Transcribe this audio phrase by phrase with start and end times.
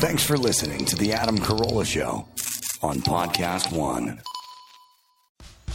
[0.00, 2.26] Thanks for listening to The Adam Carolla Show
[2.82, 4.18] on Podcast One.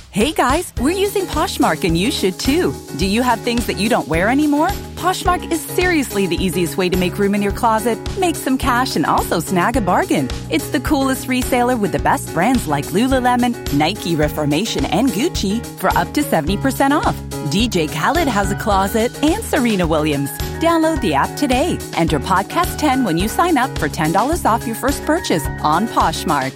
[0.09, 2.73] Hey guys, we're using Poshmark and you should too.
[2.97, 4.69] Do you have things that you don't wear anymore?
[4.95, 8.95] Poshmark is seriously the easiest way to make room in your closet, make some cash,
[8.95, 10.27] and also snag a bargain.
[10.49, 15.95] It's the coolest reseller with the best brands like Lululemon, Nike, Reformation, and Gucci for
[15.95, 17.15] up to 70% off.
[17.51, 20.31] DJ Khaled has a closet and Serena Williams.
[20.59, 21.77] Download the app today.
[21.95, 26.53] Enter podcast 10 when you sign up for $10 off your first purchase on Poshmark.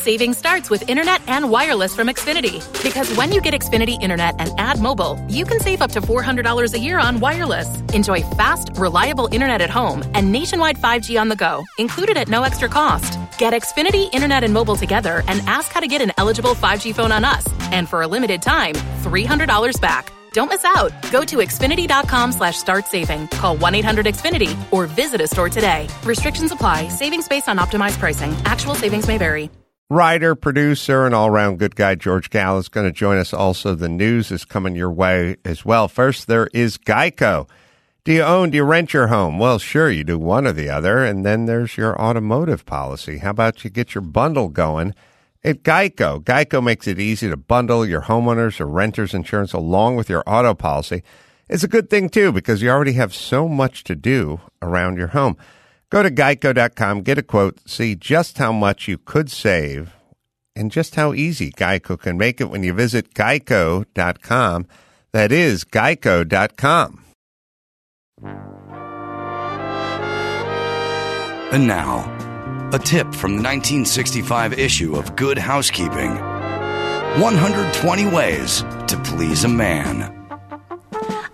[0.00, 2.60] Saving starts with internet and wireless from Xfinity.
[2.82, 6.72] Because when you get Xfinity internet and add mobile, you can save up to $400
[6.72, 7.68] a year on wireless.
[7.92, 12.42] Enjoy fast, reliable internet at home and nationwide 5G on the go, included at no
[12.44, 13.18] extra cost.
[13.38, 17.12] Get Xfinity internet and mobile together and ask how to get an eligible 5G phone
[17.12, 17.46] on us.
[17.70, 20.10] And for a limited time, $300 back.
[20.32, 20.92] Don't miss out.
[21.10, 23.28] Go to Xfinity.com slash start saving.
[23.28, 25.88] Call 1 800 Xfinity or visit a store today.
[26.04, 26.88] Restrictions apply.
[26.88, 28.32] Savings based on optimized pricing.
[28.44, 29.50] Actual savings may vary.
[29.92, 33.32] Writer, producer, and all round good guy George Gallo is going to join us.
[33.32, 35.88] Also, the news is coming your way as well.
[35.88, 37.48] First, there is Geico.
[38.04, 39.40] Do you own, do you rent your home?
[39.40, 41.04] Well, sure, you do one or the other.
[41.04, 43.18] And then there's your automotive policy.
[43.18, 44.94] How about you get your bundle going
[45.42, 46.22] at Geico?
[46.22, 50.54] Geico makes it easy to bundle your homeowners or renters insurance along with your auto
[50.54, 51.02] policy.
[51.48, 55.08] It's a good thing, too, because you already have so much to do around your
[55.08, 55.36] home.
[55.90, 59.92] Go to geico.com, get a quote, see just how much you could save
[60.54, 64.66] and just how easy Geico can make it when you visit geico.com.
[65.12, 67.04] That is geico.com.
[71.52, 72.19] And now,
[72.72, 76.14] a tip from the 1965 issue of Good Housekeeping
[77.18, 80.16] 120 Ways to Please a Man.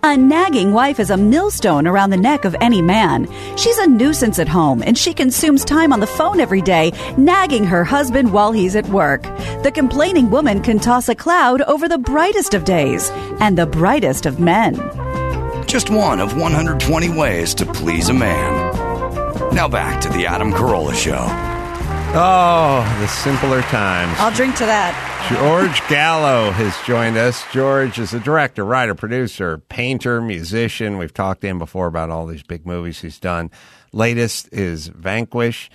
[0.01, 3.27] A nagging wife is a millstone around the neck of any man.
[3.55, 7.65] She's a nuisance at home and she consumes time on the phone every day, nagging
[7.65, 9.21] her husband while he's at work.
[9.61, 14.25] The complaining woman can toss a cloud over the brightest of days and the brightest
[14.25, 14.73] of men.
[15.67, 18.66] Just one of 120 ways to please a man.
[19.53, 21.25] Now back to the Adam Carolla Show.
[22.19, 24.15] Oh, the simpler times.
[24.17, 24.93] I'll drink to that.
[25.29, 27.43] George Gallo has joined us.
[27.51, 30.97] George is a director, writer, producer, painter, musician.
[30.97, 33.51] We've talked to him before about all these big movies he's done.
[33.91, 35.69] Latest is Vanquish,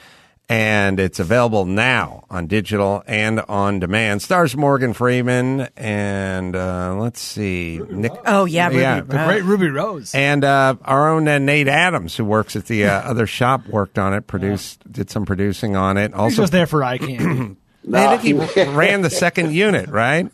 [0.52, 4.20] and it's available now on digital and on demand.
[4.20, 8.12] Stars Morgan Freeman and uh, let's see, Nick.
[8.26, 8.80] Oh yeah, Ruby.
[8.80, 10.14] Yeah, The great Ruby Rose.
[10.14, 13.98] and uh, our own uh, Nate Adams, who works at the uh, other shop, worked
[13.98, 16.10] on it, produced, did some producing on it.
[16.10, 17.56] He's Also, just there for eye candy.
[17.94, 20.30] I think he ran the second unit, right?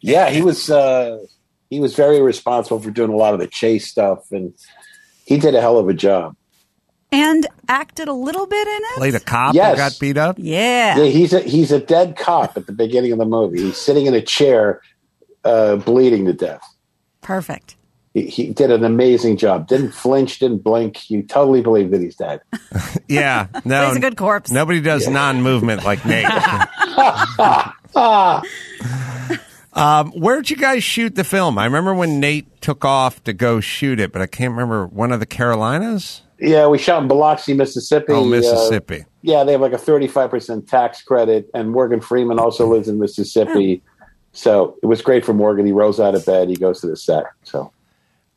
[0.00, 1.18] Yeah, he was uh,
[1.68, 4.54] he was very responsible for doing a lot of the chase stuff, and
[5.26, 6.36] he did a hell of a job.
[7.12, 8.96] And acted a little bit in it.
[8.96, 9.72] Played a cop Yes.
[9.72, 10.36] who got beat up.
[10.38, 10.96] Yeah.
[10.96, 13.60] Yeah, he's a he's a dead cop at the beginning of the movie.
[13.60, 14.80] He's sitting in a chair,
[15.44, 16.62] uh, bleeding to death.
[17.20, 17.76] Perfect.
[18.14, 19.68] He, he did an amazing job.
[19.68, 21.10] Didn't flinch, didn't blink.
[21.10, 22.40] You totally believe that he's dead.
[23.08, 24.50] Yeah, no, Plays a good corpse.
[24.50, 26.24] Nobody does non-movement like Nate.
[29.74, 31.58] um, where'd you guys shoot the film?
[31.58, 35.12] I remember when Nate took off to go shoot it, but I can't remember one
[35.12, 36.22] of the Carolinas.
[36.44, 38.12] Yeah, we shot in Biloxi, Mississippi.
[38.12, 39.04] Oh, Uh, Mississippi.
[39.22, 42.98] yeah, they have like a thirty-five percent tax credit, and Morgan Freeman also lives in
[42.98, 43.80] Mississippi.
[44.32, 45.66] So it was great for Morgan.
[45.66, 46.48] He rose out of bed.
[46.48, 47.24] He goes to the set.
[47.44, 47.70] So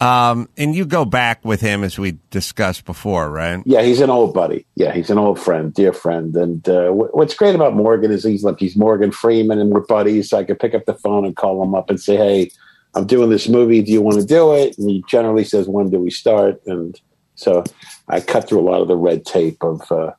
[0.01, 3.63] Um, and you go back with him as we discussed before, right?
[3.65, 4.65] yeah, he's an old buddy.
[4.75, 6.35] Yeah, he's an old friend, dear friend.
[6.35, 9.79] And uh, wh- what's great about Morgan is he's like he's Morgan Freeman, and we're
[9.79, 10.29] buddies.
[10.29, 12.51] So I could pick up the phone and call him up and say, "Hey,
[12.93, 13.81] I'm doing this movie.
[13.81, 16.99] Do you want to do it?" And he generally says, "When do we start?" And
[17.35, 17.63] so
[18.07, 20.11] I cut through a lot of the red tape of uh,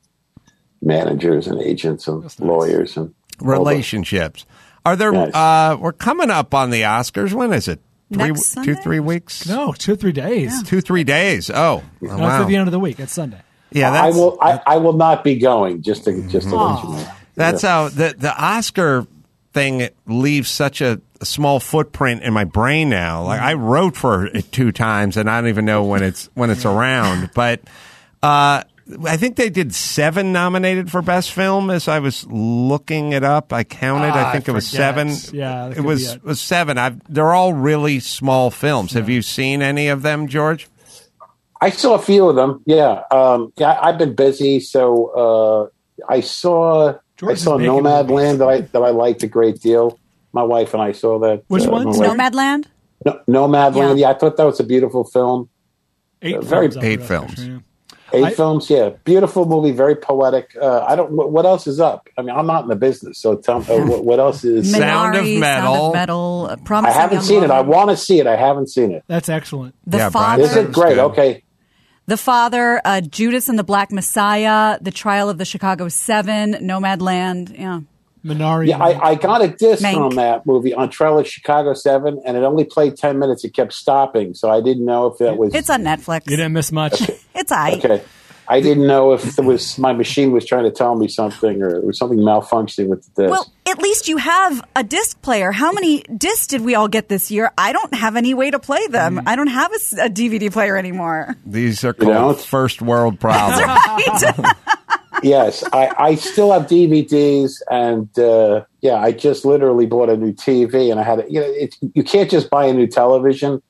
[0.82, 4.46] managers and agents and lawyers and all the- Relationships.
[4.84, 5.12] Are there?
[5.12, 5.34] Yes.
[5.34, 7.32] Uh, we're coming up on the Oscars.
[7.32, 7.80] When is it?
[8.12, 9.48] Three, Next two, three weeks.
[9.48, 10.62] no, two three days.
[10.62, 11.50] two, three days.
[11.50, 12.42] Oh, No, it's wow.
[12.42, 13.00] at the end of the week.
[13.00, 13.40] It's Sunday.
[13.72, 14.38] Yeah, I that's will.
[14.40, 15.82] I, I will not be going.
[15.82, 17.08] Just to just to let you know.
[17.34, 19.08] That's how the the Oscar
[19.52, 23.24] thing leaves such a, a small footprint in my brain now.
[23.24, 26.50] Like I wrote for it two times, and I don't even know when it's when
[26.50, 27.30] it's around.
[27.34, 27.60] But
[28.22, 28.62] uh,
[29.04, 31.70] I think they did seven nominated for best film.
[31.70, 34.10] As I was looking it up, I counted.
[34.10, 35.12] Ah, I think I it was seven.
[35.32, 36.24] Yeah, it was it.
[36.24, 36.78] was seven.
[36.78, 38.92] I've, they're all really small films.
[38.92, 40.68] Have you seen any of them, George?
[41.60, 42.62] I saw a few of them.
[42.66, 43.78] Yeah, um, yeah.
[43.80, 45.70] I've been busy, so
[46.00, 48.10] uh, I saw George I saw making Nomad.
[48.10, 49.98] Land that I that I liked a great deal.
[50.36, 51.42] My wife and I saw that.
[51.48, 51.86] Which uh, one?
[51.86, 52.08] my Sorry?
[52.10, 52.66] Nomadland.
[53.04, 53.84] No, Nomad Yeah.
[53.86, 53.98] Land.
[53.98, 55.48] Yeah, I thought that was a beautiful film.
[56.22, 56.84] Eight Uh, very films.
[56.84, 57.34] eight films.
[57.34, 57.58] picture, yeah.
[58.18, 60.46] Eight I- films, yeah, beautiful movie, very poetic.
[60.60, 61.10] Uh, I don't.
[61.12, 62.08] What, what else is up?
[62.16, 64.70] I mean, I'm not in the business, so tell me uh, what, what else is.
[64.84, 65.86] Sound of Minari, Sound Metal.
[65.86, 66.48] of Metal.
[66.50, 67.50] uh, I haven't Young seen it.
[67.50, 68.26] I want to see it.
[68.26, 69.02] I haven't seen it.
[69.08, 69.74] That's excellent.
[69.86, 70.42] The Yeah, Brian Father.
[70.44, 70.94] Is it great?
[70.94, 70.98] good.
[71.10, 71.42] Okay.
[72.06, 77.58] The Father, uh, Judas and the Black Messiah, The Trial of the Chicago Seven, Nomadland.
[77.58, 77.80] Yeah.
[78.26, 78.68] Minari.
[78.68, 79.94] Yeah, I, I got a disc Mank.
[79.94, 83.44] from that movie on Trailer Chicago Seven, and it only played ten minutes.
[83.44, 85.54] It kept stopping, so I didn't know if that was.
[85.54, 86.28] It's on Netflix.
[86.28, 87.10] you didn't miss much.
[87.38, 87.72] It's I.
[87.74, 88.02] okay.
[88.48, 91.76] I didn't know if it was my machine was trying to tell me something, or
[91.76, 93.30] it was something malfunctioning with the disc.
[93.32, 95.50] Well, at least you have a disc player.
[95.52, 97.50] How many discs did we all get this year?
[97.58, 99.16] I don't have any way to play them.
[99.16, 99.24] Mm.
[99.26, 101.34] I don't have a DVD player anymore.
[101.44, 102.42] These are You called know?
[102.42, 103.60] first world problems.
[103.60, 104.54] Right?
[105.22, 110.32] yes, I, I still have DVDs, and uh, yeah, I just literally bought a new
[110.32, 113.62] TV, and I had you know it, you can't just buy a new television.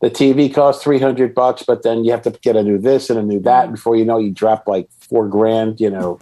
[0.00, 3.10] The TV costs three hundred bucks, but then you have to get a new this
[3.10, 3.70] and a new that.
[3.72, 5.80] Before you know, you drop like four grand.
[5.80, 6.20] You know,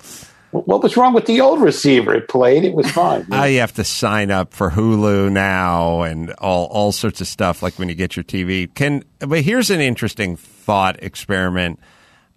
[0.50, 2.14] what, was wrong with the old receiver?
[2.14, 2.64] It played.
[2.64, 3.26] It was fine.
[3.32, 7.62] Uh, you have to sign up for Hulu now and all all sorts of stuff.
[7.62, 8.72] Like when you get your TV.
[8.72, 11.80] Can but here's an interesting thought experiment.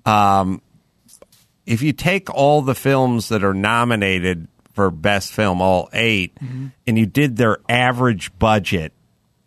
[0.06, 0.62] Um,
[1.70, 6.68] if you take all the films that are nominated for best film, all 8 mm-hmm.
[6.88, 8.92] and you did their average budget,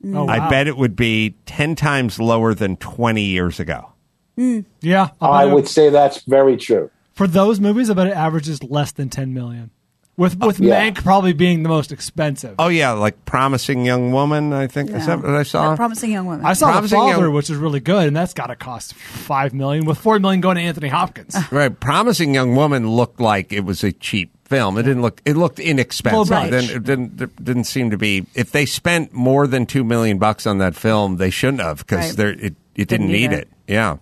[0.02, 0.16] mm.
[0.16, 0.48] Oh, I wow.
[0.48, 3.92] bet it would be ten times lower than twenty years ago.
[4.38, 4.64] Mm.
[4.80, 6.90] Yeah, I'll I would say that's very true.
[7.12, 7.90] for those movies.
[7.90, 9.70] I bet it averages less than ten million.
[10.18, 10.90] With with yeah.
[10.90, 12.56] Mank probably being the most expensive.
[12.58, 14.52] Oh yeah, like Promising Young Woman.
[14.52, 15.70] I think is that what I saw.
[15.70, 16.44] Yeah, Promising Young Woman.
[16.44, 18.92] I saw The Promising Father, Young- which is really good, and that's got to cost
[18.92, 21.34] five million, with four million going to Anthony Hopkins.
[21.50, 24.76] Right, Promising Young Woman looked like it was a cheap film.
[24.76, 25.22] It didn't look.
[25.24, 26.18] It looked inexpensive.
[26.18, 26.50] Low budget.
[26.50, 27.20] Then it didn't.
[27.22, 28.26] It didn't seem to be.
[28.34, 32.08] If they spent more than two million bucks on that film, they shouldn't have because
[32.08, 32.16] Right.
[32.18, 32.54] there it it
[32.88, 33.38] didn't, Didn't need need it.
[33.40, 33.48] it.
[33.66, 33.96] Yeah.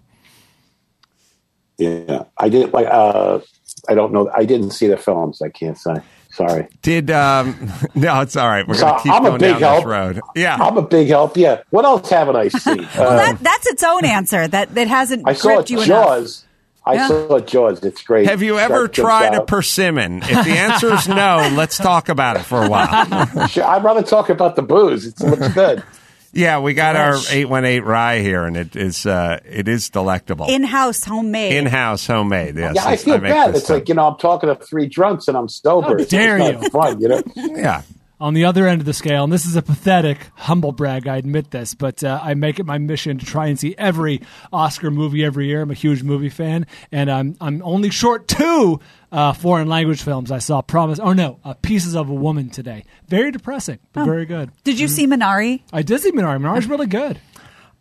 [1.78, 2.86] Yeah, I did like.
[2.90, 3.38] Uh,
[3.88, 4.30] I don't know.
[4.34, 5.40] I didn't see the films.
[5.42, 5.94] I can't say.
[6.32, 6.68] Sorry.
[6.82, 7.72] Did um?
[7.94, 8.66] No, it's all right.
[8.66, 9.78] We're So gonna keep I'm a big down help.
[9.78, 10.20] this road.
[10.36, 10.56] Yeah.
[10.56, 11.36] I'm a big help.
[11.36, 11.62] Yeah.
[11.70, 12.78] What else haven't I seen?
[12.96, 14.46] well, Uh, that, that's its own answer.
[14.46, 15.86] That that hasn't I saw gripped you enough.
[15.88, 16.44] Jaws.
[16.86, 17.08] I Yeah.
[17.08, 17.82] saw Jaws.
[17.84, 18.26] It's great.
[18.28, 20.18] Have you ever Shark tried a persimmon?
[20.22, 23.46] If the answer is no, let's talk about it for a while.
[23.48, 25.06] Sure, I'd rather talk about the booze.
[25.06, 25.82] It looks good.
[26.32, 29.90] Yeah, we got our eight one eight rye here, and it is uh, it is
[29.90, 30.46] delectable.
[30.48, 31.52] In-house, homemade.
[31.54, 32.56] In house, homemade.
[32.56, 33.50] Yes, yeah, I It's- feel make bad.
[33.50, 33.74] It's stuff.
[33.78, 35.88] like you know, I'm talking to three drunks and I'm sober.
[35.88, 36.70] How It's dare not you.
[36.70, 37.22] Fun, you know.
[37.34, 37.82] yeah.
[38.20, 41.16] On the other end of the scale, and this is a pathetic humble brag, I
[41.16, 44.20] admit this, but uh, I make it my mission to try and see every
[44.52, 45.62] Oscar movie every year.
[45.62, 48.78] I'm a huge movie fan, and I'm I'm only short two
[49.10, 50.30] uh, foreign language films.
[50.30, 52.84] I saw Promise, oh no, uh, Pieces of a Woman today.
[53.08, 54.50] Very depressing, but very good.
[54.64, 55.62] Did you see Minari?
[55.72, 56.38] I did see Minari.
[56.38, 57.18] Minari's really good.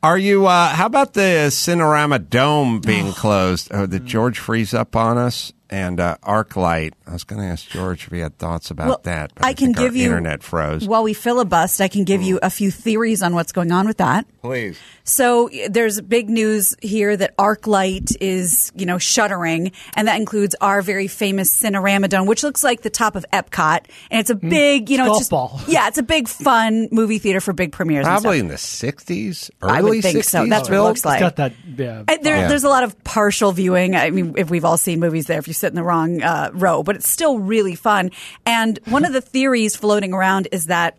[0.02, 0.46] Are you?
[0.46, 3.68] Uh, how about the Cinerama Dome being closed?
[3.72, 5.52] Oh, did George freeze up on us?
[5.70, 6.94] And uh, ArcLight.
[7.06, 9.34] I was going to ask George if he had thoughts about Well, that.
[9.36, 10.88] But I can give you internet froze.
[10.88, 13.98] While we filibust, I can give you a few theories on what's going on with
[13.98, 14.26] that.
[14.42, 14.80] Please.
[15.10, 20.82] So there's big news here that ArcLight is, you know, shuttering, and that includes our
[20.84, 24.90] very famous Cinerama Dome, which looks like the top of Epcot, and it's a big,
[24.90, 25.60] you know, it's just, ball.
[25.68, 28.06] yeah, it's a big fun movie theater for big premieres.
[28.06, 28.46] and Probably stuff.
[28.46, 30.44] in the sixties, early I would think so.
[30.46, 30.88] 60s That's what it built?
[30.88, 31.22] looks like.
[31.22, 31.54] It's got that.
[31.76, 32.48] Yeah, And there, Yeah.
[32.48, 33.96] There's a lot of partial viewing.
[33.96, 36.52] I mean, if we've all seen movies there, if you sit in the wrong uh,
[36.54, 38.12] row, but it's still really fun.
[38.46, 40.98] And one of the theories floating around is that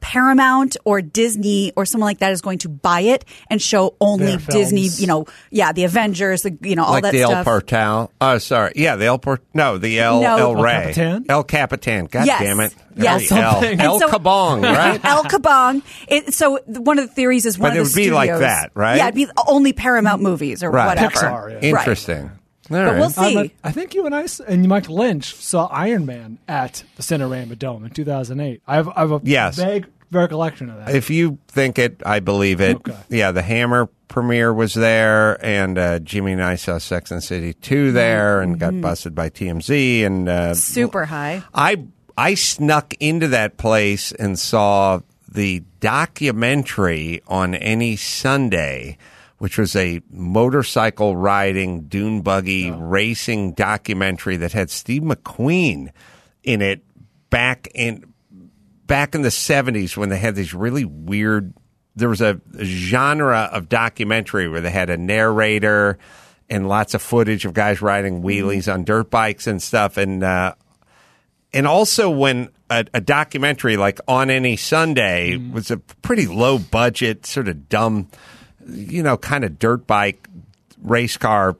[0.00, 4.36] Paramount or Disney or someone like that is going to buy it and show only
[4.36, 4.82] Disney.
[4.88, 7.44] You know, yeah, the Avengers, the you know all like that the El stuff.
[7.44, 8.12] Portal.
[8.20, 8.72] Oh, sorry.
[8.76, 9.42] Yeah, the El Port.
[9.54, 10.36] No, the El No.
[10.36, 10.72] El El Rey.
[10.94, 11.26] Capitan?
[11.28, 12.06] El Capitan.
[12.06, 12.40] God Yes.
[12.40, 12.74] damn it.
[12.96, 13.32] Yes.
[13.32, 13.80] El, El, Something.
[13.80, 15.04] El And so- Kabong, right?
[15.04, 15.82] El Kabong.
[16.08, 18.10] It, so th- one of the theories is one But of it the would be
[18.10, 18.96] like studios- that, right?
[18.96, 20.86] Yeah, it'd be only Paramount movies or Right.
[20.88, 21.08] whatever.
[21.14, 21.54] Pixar, yeah.
[21.54, 21.64] Right.
[21.64, 22.30] Interesting.
[22.70, 22.98] All But right.
[22.98, 23.36] we'll see.
[23.36, 27.58] Um, I think you and I and Mike Lynch saw Iron Man at the Cinerama
[27.58, 28.62] Dome in 2008.
[28.66, 29.56] I have, I have a Yes.
[29.56, 30.94] vague recollection of that.
[30.94, 32.76] If you think it, I believe it.
[32.76, 32.96] Okay.
[33.08, 37.54] Yeah, the Hammer premiere was there, and uh, Jimmy and I saw Sex and City
[37.54, 40.04] 2 there and got busted by TMZ.
[40.04, 41.42] And uh, Super high.
[41.54, 41.84] I
[42.16, 48.98] I snuck into that place and saw the documentary on any Sunday,
[49.42, 55.90] which was a motorcycle riding dune buggy racing documentary that had Steve McQueen
[56.44, 56.84] in it
[57.28, 58.14] back in
[58.86, 61.54] back in the 70s when they had these really weird
[61.96, 65.98] there was a, a genre of documentary where they had a narrator
[66.48, 69.96] and lots of footage of guys riding wheelies on dirt bikes and stuff.
[69.96, 70.54] And uh,
[71.52, 77.26] and also when a, a documentary like on any Sunday was a pretty low budget,
[77.26, 78.08] sort of dumb,
[78.68, 80.28] you know, kind of dirt bike
[80.82, 81.56] race car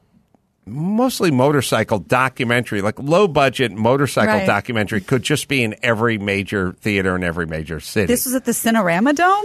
[0.64, 4.46] mostly motorcycle documentary, like low budget motorcycle Right.
[4.46, 8.06] documentary, could just be in every major theater in every major city.
[8.06, 9.44] This was at the Cinerama Dome.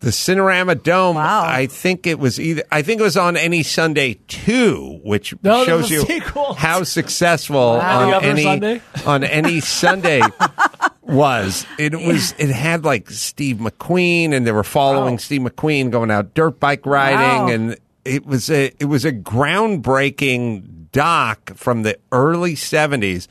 [0.00, 1.16] the Cinerama Dome.
[1.16, 1.44] Wow.
[1.46, 2.62] I think it was either.
[2.72, 6.54] I think it was on Any Sunday too, which No, shows you sequel.
[6.54, 8.12] how successful Wow.
[8.16, 10.20] on The any on any Sunday
[11.10, 11.66] was.
[11.78, 12.34] It was.
[12.38, 16.86] It had like Steve McQueen, and they were following Steve McQueen going out dirt bike
[16.86, 17.48] riding, Wow.
[17.48, 23.28] and it was a it was a groundbreaking doc from the early seventies.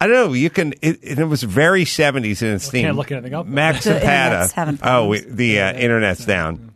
[0.00, 0.32] I don't know.
[0.32, 0.74] You can.
[0.80, 2.84] It, it was very seventies in its theme.
[2.84, 3.46] can't look anything up.
[3.46, 4.96] Max The internet's having Zapata.
[4.96, 6.72] Oh, we, the uh, internet's down.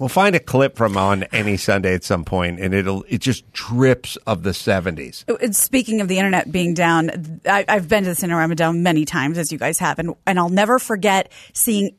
[0.00, 3.50] We'll find a clip from on any Sunday at some point, and it'll it just
[3.52, 5.24] drips of the seventies.
[5.28, 9.04] Uh, Speaking of the internet being down, I, I've been to the Cinerama Dome many
[9.04, 11.96] times, as you guys have, and, and I'll never forget seeing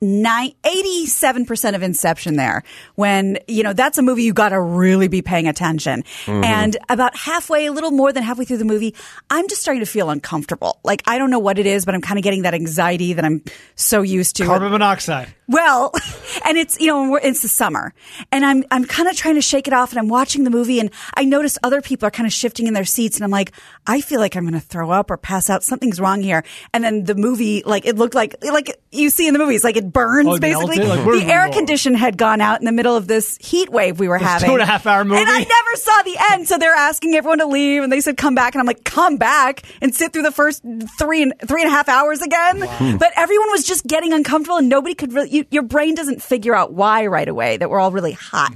[0.00, 2.62] nine, 87% of Inception there
[2.94, 6.02] when, you know, that's a movie you got to really be paying attention.
[6.24, 6.44] Mm-hmm.
[6.44, 8.94] And about halfway, a little more than halfway through the movie,
[9.30, 10.78] I'm just starting to feel uncomfortable.
[10.84, 13.24] Like, I don't know what it is, but I'm kind of getting that anxiety that
[13.24, 13.42] I'm
[13.74, 14.46] so used to.
[14.46, 15.32] Carbon monoxide.
[15.48, 15.92] Well,
[16.44, 17.94] and it's you know it's the summer,
[18.32, 20.80] and I'm I'm kind of trying to shake it off, and I'm watching the movie,
[20.80, 23.52] and I notice other people are kind of shifting in their seats, and I'm like,
[23.86, 25.62] I feel like I'm going to throw up or pass out.
[25.62, 26.44] Something's wrong here.
[26.74, 29.76] And then the movie, like it looked like like you see in the movies, like
[29.76, 30.78] it burns Oh, basically.
[30.78, 31.06] melted?
[31.06, 31.52] Like, the air whoa.
[31.52, 34.48] condition had gone out in the middle of this heat wave we were having.
[34.48, 35.20] two and a half hour movie?
[35.20, 36.48] and I never saw the end.
[36.48, 39.16] So they're asking everyone to leave, and they said come back, and I'm like, come
[39.16, 40.62] back and sit through the first
[40.98, 42.60] three and three and a half hours again.
[42.98, 45.30] But everyone was just getting uncomfortable, and nobody could really.
[45.30, 48.52] You, your brain doesn't figure out why right away that we're all really hot.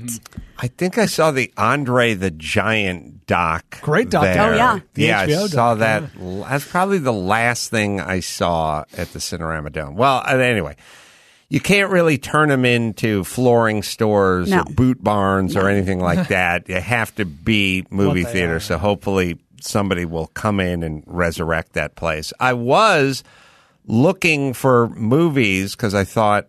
[0.63, 3.81] I think I saw the Andre the Giant doc.
[3.81, 4.25] Great doc.
[4.25, 4.53] there.
[4.53, 4.81] Oh, yeah.
[4.93, 5.21] The yeah.
[5.21, 6.03] I saw doc, that.
[6.19, 9.97] That's probably the last thing I saw at the Cinerama Dome.
[9.97, 10.77] Well, uh, anyway.
[11.51, 14.61] You can't really turn them into flooring stores No.
[14.61, 16.69] or boot barns or anything like that.
[16.69, 18.57] You have to be movie they theater.
[18.57, 22.33] are, So hopefully somebody will come in and resurrect that place.
[22.41, 23.23] I was
[23.87, 26.47] looking for movies because I thought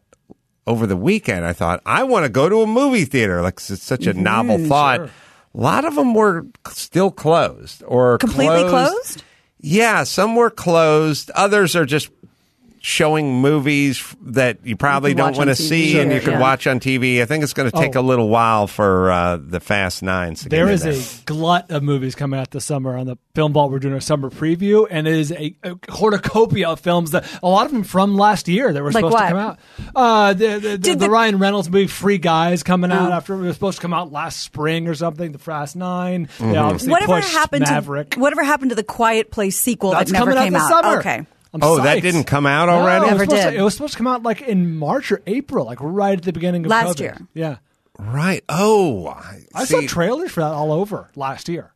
[0.68, 3.42] over the weekend, I thought, I want to go to a movie theater.
[3.42, 5.02] Like, it's such a mm-hmm, novel thought.
[5.02, 5.10] A
[5.54, 9.24] lot of them were still closed or Completely closed?
[9.60, 11.32] Yeah, some were closed.
[11.32, 12.10] Others are just
[12.84, 15.70] showing movies that you probably can don't want to on TV.
[15.70, 16.40] see and you Sure, can yeah.
[16.42, 17.22] watch on TV.
[17.22, 18.00] I think it's going to take Oh.
[18.00, 21.70] a little while for uh, the Fast Nines to There get is in a glut
[21.70, 23.72] of movies coming out this summer on the Film Vault.
[23.72, 27.48] We're doing a summer preview, and it is a, a cornucopia of films that a
[27.48, 29.22] lot of them from last year that were Like supposed what?
[29.22, 29.60] to come out.
[29.96, 33.16] Uh, the the, the, Did the the- Ryan Reynolds movie Free Guys coming out Oh.
[33.16, 35.32] after it was supposed to come out last spring or something.
[35.32, 36.52] The Fast 9 Mm-hmm.
[36.52, 38.10] They obviously Whatever happened Maverick.
[38.12, 40.62] to whatever happened to the Quiet Place sequel That's that never coming out came this
[40.64, 40.84] out?
[40.84, 40.98] summer.
[41.00, 41.26] Okay.
[41.54, 42.98] I'm Oh, that didn't come out No, already?
[42.98, 43.60] it was Never supposed to- did.
[43.60, 46.32] it was supposed to come out like in March or April, like right at the
[46.34, 47.00] beginning of Last COVID.
[47.00, 47.18] year.
[47.34, 47.56] Yeah.
[48.00, 48.44] Right.
[48.50, 49.82] Oh, I, I see.
[49.82, 51.74] saw trailers for that all over last year.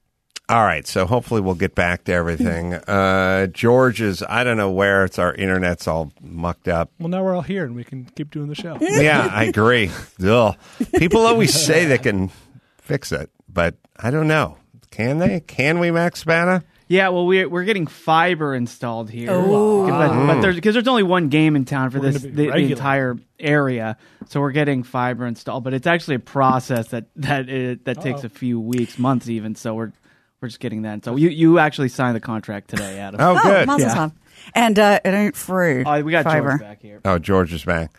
[0.48, 2.74] All right, so hopefully we'll get back to everything.
[2.88, 6.92] uh, George is, I don't know where it's our internet's all mucked up.
[7.00, 8.78] Well, now we're all here and we can keep doing the show.
[8.82, 9.90] Yeah, I agree.
[10.24, 10.56] Ugh.
[10.98, 12.30] People always say they can
[12.78, 14.58] fix it, but I don't know.
[14.92, 15.40] Can they?
[15.42, 16.64] Can we, Max Spana?
[16.88, 19.88] Yeah, well, we're we're getting fiber installed here, Oh.
[19.88, 22.54] but, but there's because there's only one game in town for We're this the, the
[22.72, 25.64] entire area, so we're getting fiber installed.
[25.64, 28.28] But it's actually a process that that it, that takes Uh-oh.
[28.28, 29.56] a few weeks, months even.
[29.56, 29.94] So we're
[30.42, 31.04] we're just getting that.
[31.04, 33.20] So you you actually signed the contract today, Adam.
[33.20, 33.66] Oh, good.
[33.66, 34.10] Mazel Yeah.
[34.54, 35.84] And uh, it ain't free.
[35.84, 36.50] Oh, we got Fiber.
[36.50, 37.02] George back here.
[37.04, 37.98] Oh, George is back.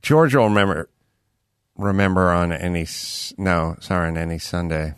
[0.00, 0.88] George will remember
[1.76, 2.86] remember on any
[3.36, 4.94] no, sorry, on any Sunday.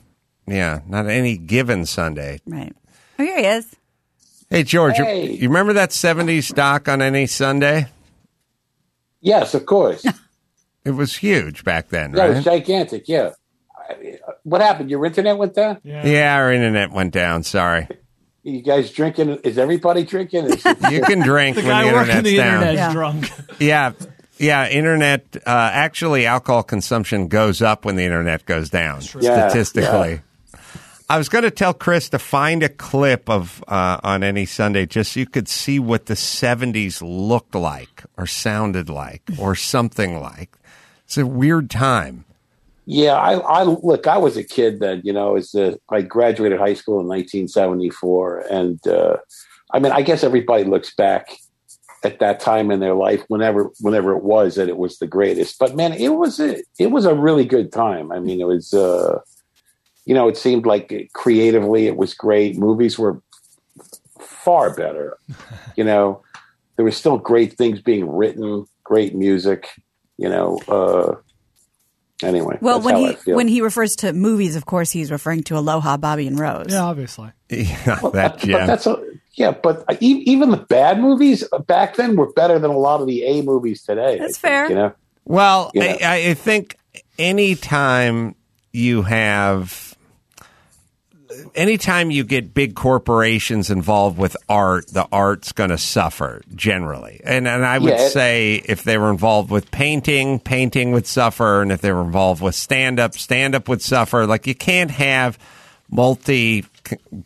[0.47, 2.39] Yeah, not any given Sunday.
[2.47, 2.73] Right.
[3.19, 3.77] Oh, here he is.
[4.51, 5.31] Hey, George, you- Hey.
[5.33, 7.87] You, remember that '70s stock on any Sunday?
[9.21, 10.05] Yes, of course.
[10.87, 13.09] It was huge back then, Yeah, it was gigantic.
[13.09, 13.31] Yeah.
[14.43, 14.91] What happened?
[14.91, 15.79] Your internet went down?
[15.83, 17.43] Yeah, our internet went down.
[17.43, 17.89] Sorry.
[18.47, 19.37] You guys drinking?
[19.45, 20.45] Is everybody drinking?
[20.45, 22.47] Is it- You can drink The when guy the working internet's the down.
[22.63, 22.93] internet is Yeah.
[22.93, 23.31] drunk.
[23.59, 23.93] Yeah,
[24.37, 24.69] yeah.
[24.69, 25.37] Internet.
[25.47, 29.01] Uh, actually, alcohol consumption goes up when the internet goes down.
[29.19, 30.21] Yeah, Statistically,
[31.09, 34.87] I was going to tell Chris to find a clip of uh, on any Sunday
[34.87, 40.21] just so you could see what the '70s looked like, or sounded like, or something
[40.21, 40.57] like.
[41.05, 42.25] It's a weird time.
[42.87, 44.07] Yeah, I, I look.
[44.07, 45.03] I was a kid then.
[45.05, 49.17] You know, as uh, I graduated high school in 1974, and uh,
[49.73, 51.37] I mean, I guess everybody looks back
[52.03, 55.59] at that time in their life, whenever whenever it was, that it was the greatest.
[55.59, 58.11] But man, it was a, it was a really good time.
[58.11, 58.73] I mean, it was.
[58.73, 59.21] Uh,
[60.05, 62.57] you know, it seemed like creatively it was great.
[62.59, 63.23] Movies were
[64.19, 65.19] far better.
[65.77, 66.23] You know,
[66.77, 69.69] there were still great things being written, great music.
[70.17, 71.17] You know, uh,
[72.23, 75.97] Anyway, Well, when he when he refers to movies, of course, he's referring to Aloha,
[75.97, 76.67] Bobby and Rose.
[76.71, 77.31] Yeah, obviously.
[77.51, 79.03] Yeah, Well, that but that's a,
[79.35, 83.07] yeah, but e- even the bad movies back then were better than a lot of
[83.09, 84.15] the A movies today.
[84.15, 84.69] I That's think, fair.
[84.69, 84.93] You know,
[85.25, 85.97] Well, You know.
[86.03, 86.77] I, I think
[87.19, 88.37] anytime
[88.73, 89.94] you have,
[91.55, 97.21] anytime you get big corporations involved with art, the art's going to suffer generally.
[97.25, 101.07] And and I would Yeah, it- say if they were involved with painting, painting would
[101.07, 104.27] suffer, and if they were involved with stand up, stand up would suffer.
[104.27, 105.39] Like you can't have
[105.91, 106.65] multi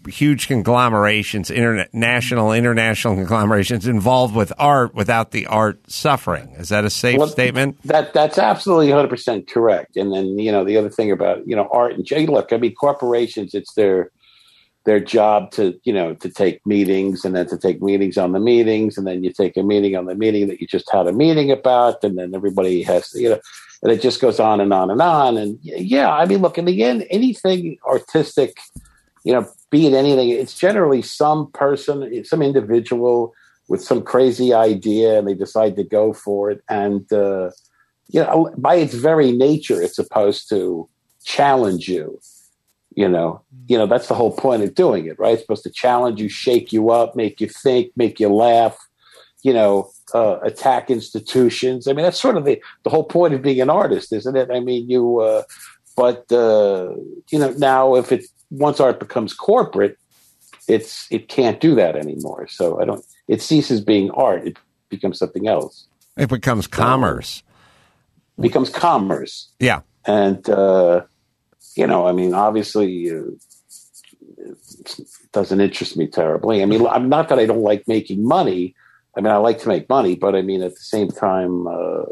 [0.08, 6.50] huge conglomerations, internet, national, international conglomerations involved with art without the art suffering.
[6.58, 7.78] Is that a safe Well, statement?
[7.84, 9.96] That that's absolutely 100 percent correct.
[9.96, 12.74] And then you know the other thing about you know art and look, I mean
[12.74, 14.10] corporations, it's their
[14.88, 18.40] their job to you know to take meetings and then to take meetings on the
[18.40, 21.12] meetings and then you take a meeting on the meeting that you just had a
[21.12, 23.38] meeting about and then everybody has to, you know
[23.82, 26.64] and it just goes on and on and on and yeah i mean look in
[26.64, 28.56] the end anything artistic
[29.24, 33.34] you know be it anything it's generally some person some individual
[33.68, 36.62] with some crazy idea and they decide to go for it.
[36.68, 37.50] And uh
[38.08, 40.88] you know by its very nature it's supposed to
[41.24, 42.18] challenge you
[42.96, 43.42] you know.
[43.68, 45.34] You know that's the whole point of doing it right?
[45.34, 48.76] It's supposed to challenge you shake you up make you think make you laugh
[49.42, 51.86] you know uh, attack institutions.
[51.86, 54.50] I mean that's sort of the the whole point of being an artist isn't it?
[54.50, 55.42] I mean you uh
[55.96, 56.94] but uh
[57.30, 59.96] you know now if it once art becomes corporate
[60.68, 64.56] it's it can't do that anymore so i don't it ceases being art it
[64.90, 65.86] becomes something else
[66.16, 67.42] It becomes commerce.
[68.38, 69.80] it becomes commerce Yeah.
[70.06, 71.02] and uh,
[71.76, 73.22] you know, I mean, obviously, uh,
[74.38, 75.00] it
[75.32, 76.60] doesn't interest me terribly.
[76.62, 78.74] I mean, I'm not that I don't like making money.
[79.16, 82.02] I mean, I like to make money, but I mean, at the same time, uh,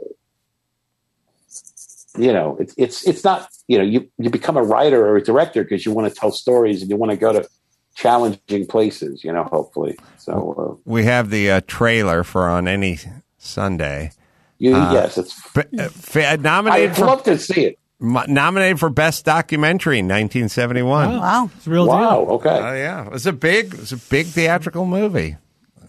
[2.19, 3.49] you know, it's it's it's not.
[3.69, 6.31] You know, you you become a writer or a director because you want to tell
[6.31, 7.49] stories and you want to go to
[7.95, 9.25] challenging places.
[9.25, 9.97] You know, hopefully.
[10.19, 12.99] So uh, We have the uh, trailer for on any
[13.39, 14.13] Sunday.
[14.59, 15.37] you, yes, it's.
[15.57, 17.79] F- uh, f- nominated I'd for love to see it.
[17.99, 21.19] mo- nominated for best documentary in 1971.
[21.19, 21.51] Wow.
[21.57, 22.25] It's a real Wow.
[22.25, 22.35] deal.
[22.35, 22.49] Okay.
[22.51, 25.37] Oh yeah, it's a big, it was a big theatrical movie.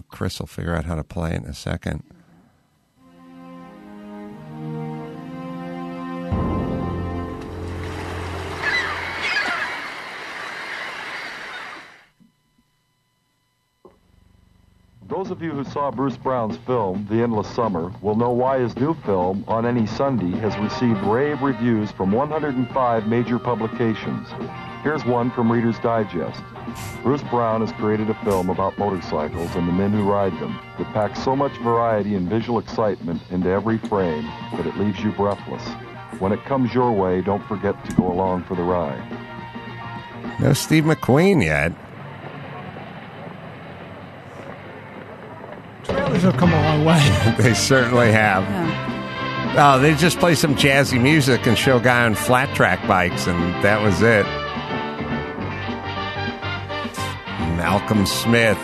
[0.09, 2.03] Chris will figure out how to play it in a second.
[15.09, 18.75] Those of you who saw Bruce Brown's film, The Endless Summer, will know why his
[18.75, 24.27] new film, On Any Sunday, has received rave reviews from 105 major publications.
[24.83, 26.43] Here's one from Reader's Digest.
[27.03, 30.93] Bruce Brown has created a film about motorcycles and the men who ride them that
[30.93, 34.25] packs so much variety and visual excitement into every frame
[34.57, 35.65] that it leaves you breathless.
[36.19, 39.01] When it comes your way, don't forget to go along for the ride.
[40.41, 41.71] No Steve McQueen yet.
[46.31, 47.35] Have come a long way.
[47.37, 48.43] They certainly have.
[49.57, 53.27] Oh, they just play some jazzy music and show a guy on flat track bikes,
[53.27, 54.25] and that was it.
[57.57, 58.57] Malcolm Smith.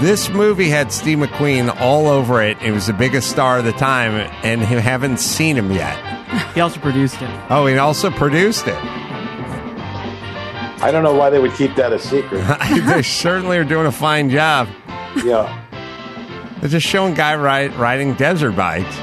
[0.00, 2.60] This movie had Steve McQueen all over it.
[2.60, 5.96] It was the biggest star of the time, and you haven't seen him yet.
[6.54, 7.30] He also produced it.
[7.50, 9.03] Oh, he also produced it.
[10.84, 12.44] I don't know why they would keep that a secret.
[12.86, 14.68] they certainly are doing a fine job.
[15.24, 15.62] yeah.
[16.60, 18.94] They're just showing guy ride, riding desert bikes.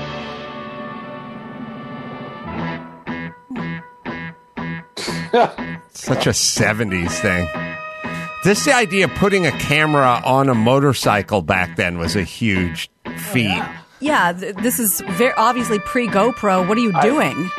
[5.89, 7.47] Such a 70s thing.
[8.43, 12.91] This the idea of putting a camera on a motorcycle back then was a huge
[13.17, 13.63] feat.
[13.99, 16.67] Yeah, th- this is very obviously pre GoPro.
[16.67, 17.49] What are you doing?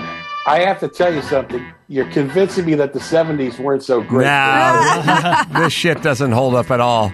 [0.46, 1.64] I have to tell you something.
[1.92, 4.24] You're convincing me that the 70s weren't so great.
[4.24, 7.12] Now, this shit doesn't hold up at all.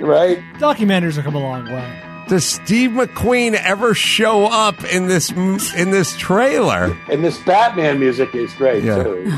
[0.00, 0.38] Right?
[0.54, 2.00] Documentaries have come a long way.
[2.28, 6.96] Does Steve McQueen ever show up in this in this trailer?
[7.10, 9.02] And this Batman music is great, Yeah.
[9.02, 9.30] too.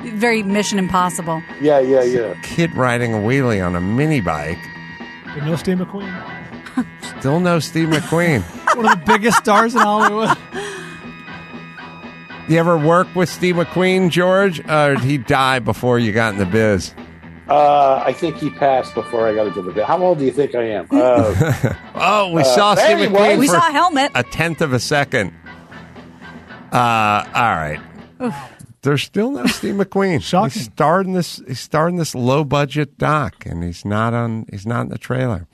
[0.16, 1.42] Very Mission Impossible.
[1.60, 2.32] Yeah, yeah, yeah.
[2.42, 4.56] Kid riding a wheelie on a mini bike.
[5.34, 6.86] But no Steve McQueen.
[7.18, 8.40] Still no Steve McQueen.
[8.74, 10.34] One of the biggest stars in Hollywood.
[12.50, 14.58] You ever work with Steve McQueen, George?
[14.68, 16.92] Or did he die before you got in the biz?
[17.48, 19.84] Uh, I think he passed before I got into the bit.
[19.84, 20.86] How old do you think I am?
[20.90, 23.38] Uh, Oh, we saw Steve he McQueen.
[23.38, 24.10] We for saw a helmet.
[24.16, 25.32] a tenth of a second.
[26.72, 27.80] Uh, all right.
[28.82, 30.20] There's still no Steve McQueen.
[30.22, 30.50] Shocking.
[30.52, 31.40] He starred in this.
[31.46, 34.46] He starred in this low budget doc, and he's not on.
[34.50, 35.46] He's not in the trailer.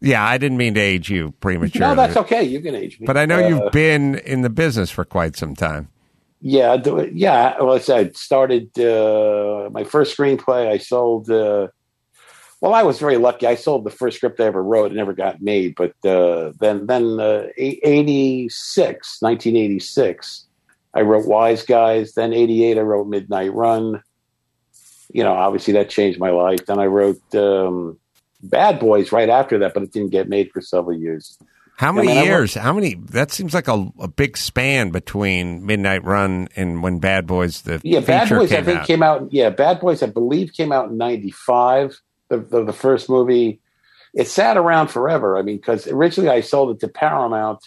[0.00, 1.94] Yeah, I didn't mean to age you prematurely.
[1.94, 2.42] No, that's okay.
[2.42, 3.06] You can age me.
[3.06, 5.88] But I know Uh, you've been in the business for quite some time.
[6.40, 6.76] Yeah,
[7.12, 7.60] yeah.
[7.60, 10.68] Well, I said started uh, my first screenplay.
[10.68, 11.30] I sold.
[11.30, 11.68] Uh,
[12.60, 13.46] well, I was very lucky.
[13.46, 14.92] I sold the first script I ever wrote.
[14.92, 15.74] It never got made.
[15.74, 20.46] But uh, then, then uh, 86, 1986,
[20.94, 22.14] I wrote Wise Guys.
[22.14, 24.02] Then 88, I wrote Midnight Run.
[25.12, 26.64] You know, obviously that changed my life.
[26.66, 27.98] Then I wrote um,
[28.42, 31.38] Bad Boys right after that, but it didn't get made for several years.
[31.76, 32.54] How Yeah, many man, I years?
[32.54, 32.94] How many?
[32.94, 37.80] That seems like a, a big span between Midnight Run and when Bad Boys the
[37.84, 38.48] Yeah, Bad feature Boys.
[38.48, 38.86] came I think out.
[38.86, 39.32] came out.
[39.32, 40.02] Yeah, Bad Boys.
[40.02, 42.00] I believe came out in '95.
[42.28, 43.60] The, the the first movie.
[44.14, 45.36] It sat around forever.
[45.38, 47.60] I mean, because originally I sold it to Paramount,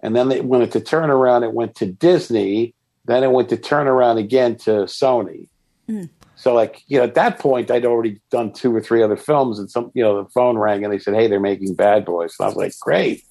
[0.00, 1.44] and then they wanted to turn around.
[1.44, 2.74] It went to Disney.
[3.04, 5.48] Then it went to turn around again to Sony.
[5.86, 6.04] Hmm.
[6.36, 9.58] So, like you know, at that point, I'd already done two or three other films,
[9.58, 12.34] and some you know, the phone rang and they said, "Hey, they're making Bad Boys."
[12.40, 13.22] And I was like, "Great,"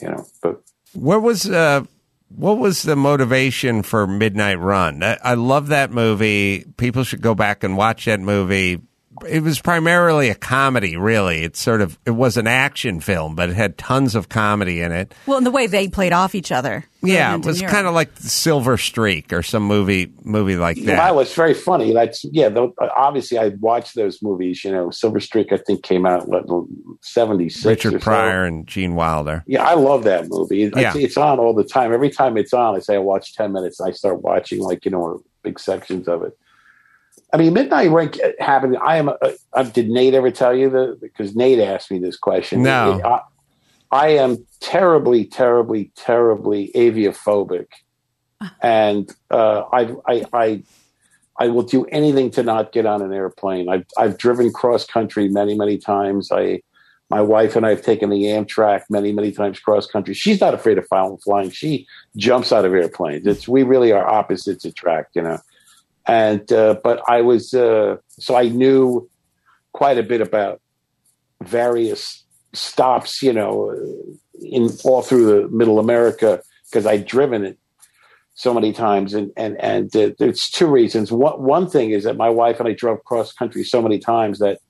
[0.00, 0.26] you know.
[0.42, 1.82] But What was uh,
[2.28, 5.02] what was the motivation for Midnight Run?
[5.02, 6.64] I, I love that movie.
[6.76, 8.80] People should go back and watch that movie.
[9.26, 11.42] It was primarily a comedy, really.
[11.44, 14.92] It's sort of it was an action film, but it had tons of comedy in
[14.92, 15.14] it.
[15.26, 16.84] Well, and the way they played off each other.
[17.00, 21.14] Yeah, it was kind of like Silver Streak or some movie movie like Yeah, that.
[21.14, 21.92] was very funny.
[21.92, 22.48] That's yeah.
[22.48, 24.64] Though, obviously, I watched those movies.
[24.64, 25.52] You know, Silver Streak.
[25.52, 26.44] I think came out what
[27.02, 27.84] seventy six.
[27.84, 29.44] Richard Pryor and Gene Wilder.
[29.46, 30.64] Yeah, I love that movie.
[30.64, 30.88] It- Yeah.
[30.88, 31.92] It's, it's on all the time.
[31.92, 33.78] Every time it's on, I say I watch ten minutes.
[33.80, 36.36] And I start watching like you know big sections of it.
[37.32, 38.76] I mean, Midnight Run happened.
[38.82, 39.08] I am.
[39.08, 39.18] A,
[39.52, 40.98] uh, did Nate ever tell you that?
[41.00, 42.62] Because Nate asked me this question.
[42.62, 43.00] No.
[43.04, 43.20] I,
[43.90, 47.66] I am terribly, terribly, terribly aviophobic,
[48.62, 50.62] and uh, I, I, I,
[51.38, 53.68] I will do anything to not get on an airplane.
[53.68, 56.30] I've, I've driven cross country many, many times.
[56.32, 56.62] I,
[57.10, 60.12] my wife and I have taken the Amtrak many, many times cross country.
[60.12, 61.16] She's not afraid of flying.
[61.18, 61.50] flying.
[61.50, 63.26] She jumps out of airplanes.
[63.26, 65.38] It's we really are opposites attract, you know.
[66.08, 69.08] And uh, but I was uh, so I knew
[69.72, 70.60] quite a bit about
[71.44, 73.76] various stops, you know,
[74.40, 77.58] in all through the Middle America because I'd driven it
[78.34, 81.10] so many times, and and and uh, there's two reasons.
[81.10, 84.38] One one thing is that my wife and I drove cross country so many times
[84.38, 84.60] that,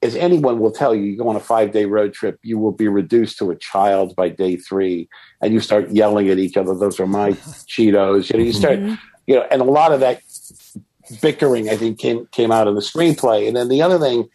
[0.00, 2.72] as anyone will tell you, you go on a five day road trip, you will
[2.72, 5.08] be reduced to a child by day three,
[5.40, 6.74] and you start yelling at each other.
[6.74, 7.32] Those are my
[7.66, 8.30] Cheetos.
[8.30, 8.78] You know, you start,
[9.26, 10.20] you know, and a lot of that
[11.20, 13.46] bickering, I think, came came out in the screenplay.
[13.46, 14.28] And then the other thing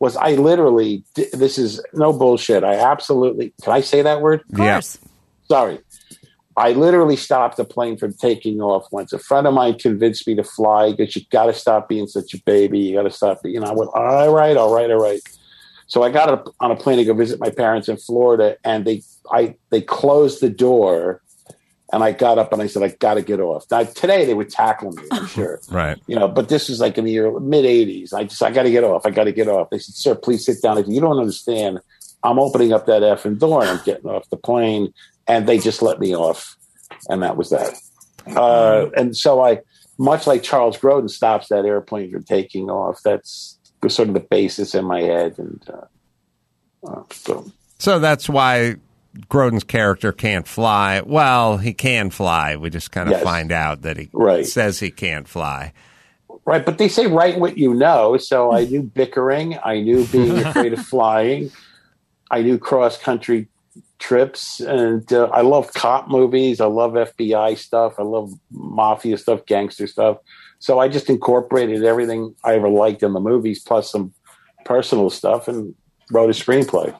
[0.00, 2.64] was, I literally, this is no bullshit.
[2.64, 4.42] I absolutely, can I say that word?
[4.50, 4.96] Yes.
[4.96, 5.10] course.
[5.48, 5.78] Sorry.
[6.56, 9.12] I literally stopped the plane from taking off once.
[9.12, 12.34] A friend of mine convinced me to fly because you got to stop being such
[12.34, 12.78] a baby.
[12.78, 13.40] You got to stop.
[13.44, 15.20] You know, I went, all right, all right, all right.
[15.86, 19.02] So I got on a plane to go visit my parents in Florida, and they,
[19.30, 21.22] I, they closed the door,
[21.92, 23.66] and I got up and I said, I got to get off.
[23.70, 25.98] Now today they would tackle me, I'm sure Right.
[26.06, 28.12] you know, but this was like in the year mid '80s.
[28.14, 29.04] I just, I got to get off.
[29.06, 29.70] I got to get off.
[29.70, 31.80] They said, "Sir, please sit down." If you don't understand,
[32.24, 34.92] I'm opening up that effing door and I'm getting off the plane,
[35.26, 36.56] and they just let me off,
[37.08, 37.74] and that was that.
[38.36, 39.58] Uh, and so I,
[39.98, 43.00] much like Charles Grodin stops that airplane from taking off.
[43.04, 48.76] That's sort of the basis in my head, and uh, uh, so So that's why
[49.28, 51.02] Grodin's character can't fly.
[51.04, 52.56] Well, he can fly.
[52.56, 53.22] We just kind of Yes.
[53.22, 54.46] find out that he Right.
[54.46, 55.72] says he can't fly.
[56.44, 58.16] Right, but they say write what you know.
[58.16, 59.58] So I knew bickering.
[59.62, 61.50] I knew being afraid of flying.
[62.30, 63.48] I knew cross country
[63.98, 66.60] trips, and uh, I love cop movies.
[66.60, 67.94] I love FBI stuff.
[67.98, 70.16] I love mafia stuff, gangster stuff.
[70.58, 74.14] So I just incorporated everything I ever liked in the movies, plus some
[74.64, 75.74] personal stuff, and
[76.10, 76.98] wrote a screenplay.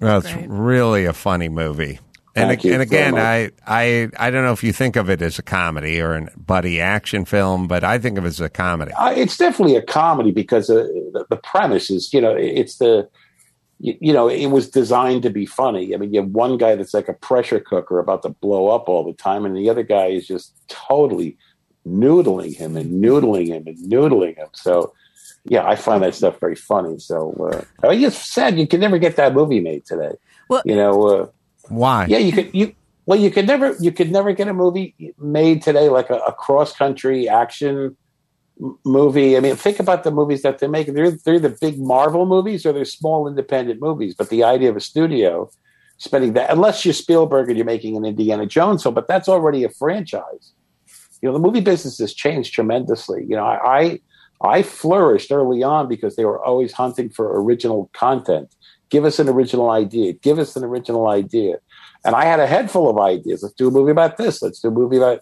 [0.00, 0.48] Well, it's Great.
[0.48, 1.98] really a funny movie.
[2.34, 3.22] And, Thank you and very again, much.
[3.22, 6.30] I, I I don't know if you think of it as a comedy or a
[6.36, 8.92] buddy action film, but I think of it as a comedy.
[8.92, 13.08] Uh, it's definitely a comedy because uh, the, the premise is, you know, it's the,
[13.80, 15.94] you, you know, it was designed to be funny.
[15.94, 18.88] I mean, you have one guy that's like a pressure cooker about to blow up
[18.88, 21.36] all the time, and the other guy is just totally
[21.84, 24.48] noodling him and noodling him and noodling him.
[24.52, 24.92] So,
[25.44, 26.98] yeah, I find that stuff very funny.
[26.98, 30.12] So, uh, I mean, it's sad you can never get that movie made today.
[30.48, 31.26] Well- you know, uh,
[31.68, 32.06] Why?
[32.06, 32.74] yeah, you could you
[33.06, 36.32] well you could never you could never get a movie made today like a, a
[36.32, 37.96] cross country action
[38.84, 39.36] movie.
[39.36, 40.94] I mean, think about the movies that they're making.
[40.94, 44.14] They're they're the big Marvel movies or they're small independent movies.
[44.14, 45.50] But the idea of a studio
[45.98, 49.64] spending that unless you're Spielberg and you're making an Indiana Jones film, but that's already
[49.64, 50.52] a franchise.
[51.20, 53.24] You know, the movie business has changed tremendously.
[53.28, 54.00] You know, I I,
[54.40, 58.54] I flourished early on because they were always hunting for original content
[58.90, 60.14] Give us an original idea.
[60.14, 61.56] Give us an original idea.
[62.04, 63.42] And I had a head full of ideas.
[63.42, 64.40] Let's do a movie about this.
[64.40, 65.20] Let's do a movie about,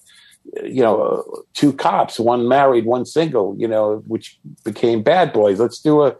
[0.63, 1.25] you know,
[1.55, 5.59] two cops, one married, one single, you know, which became Bad Boys.
[5.59, 6.15] Let's do a,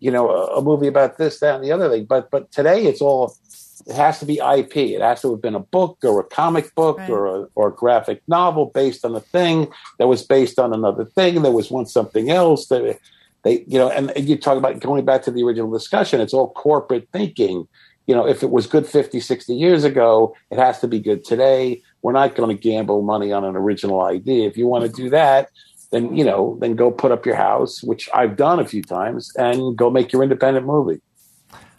[0.00, 2.04] you know, a, a movie about this, that, and the other thing.
[2.04, 3.36] But but today it's all
[3.86, 4.76] it has to be IP.
[4.76, 7.10] It has to have been a book or a comic book Right.
[7.10, 11.04] or a, or a graphic novel based on a thing that was based on another
[11.04, 11.42] thing.
[11.42, 12.98] There was once something else that
[13.42, 16.34] they, you know, and, and you talk about going back to the original discussion, it's
[16.34, 17.68] all corporate thinking.
[18.06, 21.24] You know, if it was good 50, 60 years ago, it has to be good
[21.24, 21.82] today.
[22.02, 24.48] We're not going to gamble money on an original idea.
[24.48, 25.50] If you want to do that,
[25.90, 29.32] then, you know, then go put up your house, which I've done a few times,
[29.36, 31.00] and go make your independent movie.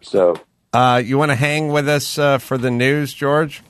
[0.01, 0.35] So
[0.71, 3.63] Uh, you want to hang with us uh, for the news, George?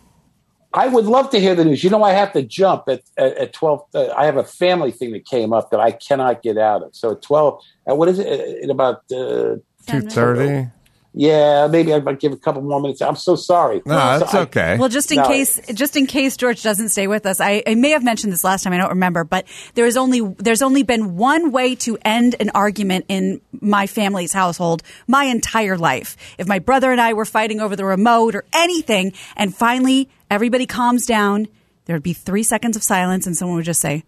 [0.74, 1.84] I would love to hear the news.
[1.84, 3.82] You know, I have to jump at at, at twelve.
[3.94, 6.96] Uh, I have a family thing that came up that I cannot get out of.
[6.96, 8.28] So at twelve, uh, what is it?
[8.28, 9.56] uh, In about uh,
[9.88, 10.68] Two thirty.
[11.14, 13.02] Yeah, maybe I might give a couple more minutes.
[13.02, 13.82] I'm so sorry.
[13.86, 14.78] No, So that's I- okay.
[14.78, 15.28] Well, just in No.
[15.28, 18.44] case, just in case George doesn't stay with us, I, I may have mentioned this
[18.44, 18.74] last time.
[18.74, 22.52] I don't remember, but there is only there's only been one way to end an
[22.54, 26.16] argument in my family's household my entire life.
[26.38, 30.66] If my brother and I were fighting over the remote or anything, and finally everybody
[30.68, 31.48] calms down,
[31.86, 34.04] there would be three seconds of silence, and someone would just say,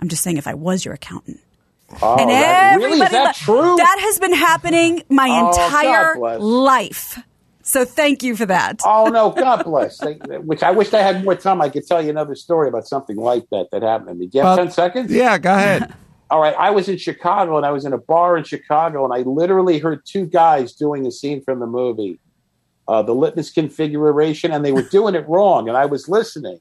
[0.00, 1.38] "I'm just saying, if I was your accountant."
[2.02, 3.76] Oh, and that, really is everybody that true?
[3.76, 7.18] That has been happening my Oh, entire life.
[7.62, 8.80] So thank you for that.
[8.84, 9.98] oh no, God bless.
[9.98, 11.60] They- Which I wish I had more time.
[11.62, 14.26] I could tell you another story about something like that that happened to me.
[14.26, 15.10] Do you have Well, ten seconds?
[15.12, 15.92] Yeah, go ahead.
[16.30, 19.14] All right, I was in Chicago and I was in a bar in Chicago and
[19.14, 22.18] I literally heard two guys doing a scene from the movie,
[22.88, 25.68] uh, the litmus configuration, and they were doing it wrong.
[25.68, 26.58] And I was listening.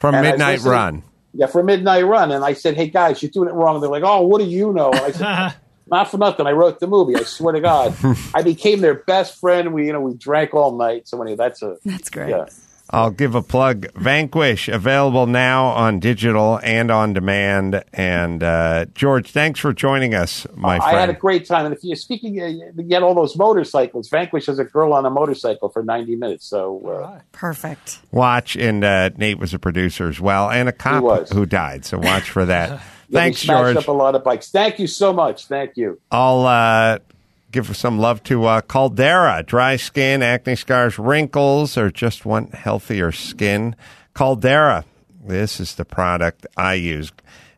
[0.00, 1.02] From And Midnight listening- Run.
[1.36, 2.32] Yeah, for a Midnight Run.
[2.32, 3.76] And I said, hey guys, you're doing it wrong.
[3.76, 4.90] And they're like, oh, what do you know?
[4.90, 5.54] And I said,
[5.86, 6.46] not for nothing.
[6.46, 7.14] I wrote the movie.
[7.16, 7.94] I swear to God.
[8.34, 9.72] I became their best friend.
[9.74, 11.06] We, you know, we drank all night.
[11.08, 12.30] So anyway, that's a That's great.
[12.30, 12.46] yeah.
[12.90, 13.86] I'll give a plug.
[13.94, 17.82] Vanquish available now on digital and on demand.
[17.92, 20.96] And uh, George, thanks for joining us, my friend.
[20.96, 21.66] I had a great time.
[21.66, 24.08] And if you're speaking, uh, you get all those motorcycles.
[24.08, 26.46] Vanquish has a girl on a motorcycle for 90 minutes.
[26.46, 28.00] So uh, Perfect.
[28.12, 31.84] watch, and uh, Nate was a producer as well, and a cop who died.
[31.84, 32.80] So watch for that.
[33.10, 33.76] thanks, George.
[33.76, 34.50] up a lot of bikes.
[34.50, 35.46] Thank you so much.
[35.46, 36.00] Thank you.
[36.12, 36.98] I'll uh,
[37.50, 39.42] give some love to uh, Caldera.
[39.46, 43.76] Dry skin, acne scars, wrinkles, or just want healthier skin.
[44.14, 44.84] Caldera.
[45.24, 47.12] This is the product I use.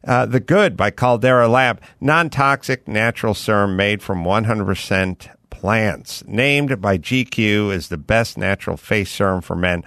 [0.06, 1.80] Uh, the Good by Caldera Lab.
[2.00, 6.24] Non toxic natural serum made from 100% plants.
[6.26, 9.84] Named by GQ as the best natural face serum for men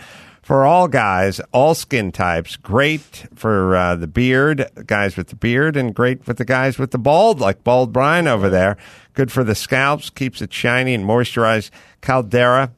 [0.51, 2.57] for all guys, all skin types.
[2.57, 6.91] Great for uh, the beard, guys with the beard, and great with the guys with
[6.91, 8.75] the bald, like Bald Brian over there.
[9.13, 11.69] Good for the scalps, keeps it shiny and moisturized.
[12.01, 12.73] Caldera,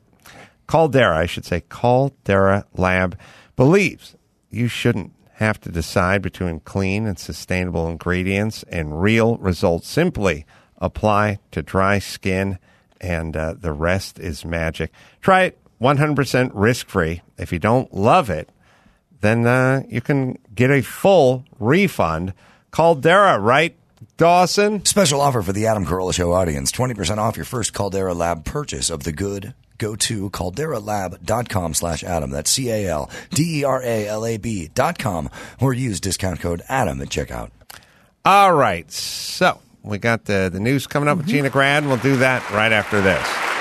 [0.68, 3.18] Caldera, I should say, Caldera Lab
[3.56, 4.16] believes
[4.52, 9.88] you shouldn't have to decide between clean and sustainable ingredients and real results.
[9.88, 10.46] Simply
[10.78, 12.60] apply to dry skin,
[13.02, 14.92] and uh, the rest is magic.
[15.22, 17.22] Try it 100% risk free.
[17.38, 18.50] If you don't love it,
[19.20, 22.34] then uh, you can get a full refund.
[22.72, 23.76] Caldera, right,
[24.18, 24.86] Dawson?
[24.86, 28.90] Special offer for the Adam Carolla Show audience 20% off your first Caldera Lab purchase
[28.90, 29.54] of the good.
[29.78, 32.30] Go to calderalab.com slash Adam.
[32.30, 36.00] That's C A L D E R A L A B dot com or use
[36.00, 37.50] discount code Adam at checkout.
[38.24, 38.90] All right.
[38.90, 41.86] So we got the, the news coming up with Gina Grad.
[41.86, 43.53] We'll do that right after this.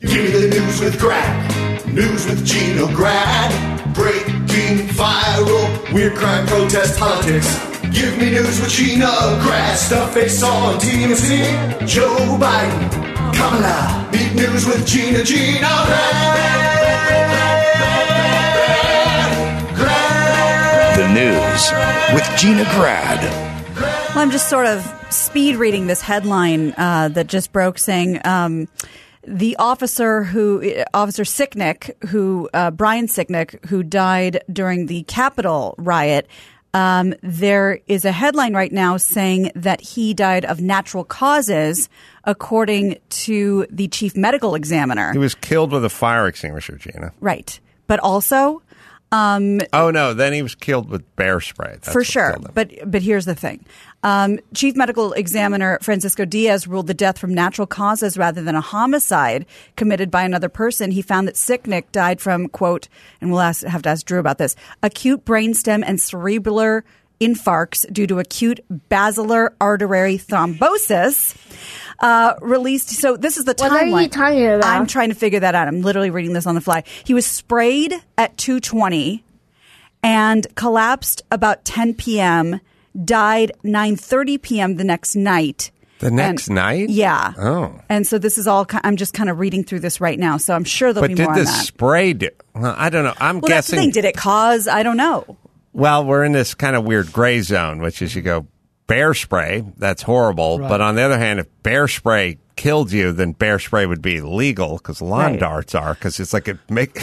[0.00, 1.86] Give me the news with Grad.
[1.88, 3.94] News with Gina Grad.
[3.96, 5.92] Breaking viral.
[5.92, 7.58] Weird crime, protest, politics.
[7.92, 9.10] Give me news with Gina
[9.42, 9.76] Grad.
[9.76, 11.84] Stuff face on TMZ.
[11.88, 13.34] Joe Biden.
[13.34, 14.08] Kamala.
[14.12, 15.24] Meet news with Gina.
[15.24, 16.36] Gina Grad.
[19.74, 20.96] Grad.
[20.96, 21.72] The news
[22.14, 23.20] with Gina Grad.
[24.14, 28.68] Well, I'm just sort of speed reading this headline uh, that just broke saying um,
[29.28, 36.26] the officer who, Officer Sicknick, who, uh, Brian Sicknick, who died during the Capitol riot.
[36.74, 41.88] Um, there is a headline right now saying that he died of natural causes,
[42.24, 45.12] according to the chief medical examiner.
[45.12, 47.12] He was killed with a fire extinguisher, Gina.
[47.20, 47.58] Right.
[47.86, 48.62] But also,
[49.10, 50.14] um, Oh, no.
[50.14, 51.72] Then he was killed with bear spray.
[51.72, 52.36] That's for sure.
[52.52, 53.64] But but here's the thing:
[54.02, 58.60] um, Chief Medical Examiner Francisco Diaz ruled the death from natural causes rather than a
[58.60, 60.90] homicide committed by another person.
[60.90, 62.88] He found that Sicknick died from quote,
[63.20, 66.82] and we'll ask, have to ask Drew about this: acute brainstem and cerebellar
[67.20, 71.36] infarcts due to acute basilar artery thrombosis.
[72.00, 72.90] Uh, released.
[72.90, 73.92] So this is the What timeline.
[73.94, 74.64] are you talking about?
[74.64, 75.66] I'm trying to figure that out.
[75.68, 76.84] I'm literally reading this on the fly.
[77.04, 79.24] He was sprayed at 220
[80.02, 82.60] and collapsed about 10 p.m.
[83.04, 84.76] Died 9:30 p.m.
[84.76, 85.70] the next night.
[85.98, 86.88] The next And- night?
[86.90, 87.32] Yeah.
[87.36, 87.80] Oh.
[87.88, 88.64] And so this is all.
[88.84, 90.36] I'm just kind of reading through this right now.
[90.36, 91.64] So I'm sure there'll But be did more the on that.
[91.66, 92.30] spray do?
[92.54, 93.14] Well, I don't know.
[93.18, 93.90] I'm well, that's the guessing.
[93.92, 94.02] thing.
[94.02, 94.68] Did it cause?
[94.68, 95.36] I don't know.
[95.72, 98.46] Well, we're in this kind of weird gray zone, which is you go
[98.88, 99.64] bear spray.
[99.76, 100.58] That's horrible.
[100.58, 100.68] Right.
[100.68, 104.16] But on the other hand, if bear spray killed you, then bear spray would be
[104.16, 105.40] illegal because lawn Right.
[105.40, 105.94] darts are.
[105.94, 107.00] Because it's like it make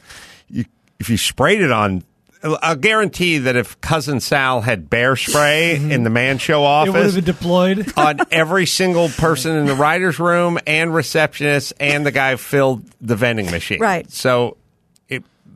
[0.50, 0.66] you
[1.00, 2.04] if you sprayed it on.
[2.40, 6.96] I'll guarantee that if cousin Sal had bear spray in the man show office, It
[6.96, 7.92] would have been deployed.
[7.96, 12.84] on every single person in the writer's room and receptionist and the guy who filled
[13.00, 13.80] the vending machine.
[13.80, 14.08] Right.
[14.12, 14.56] So it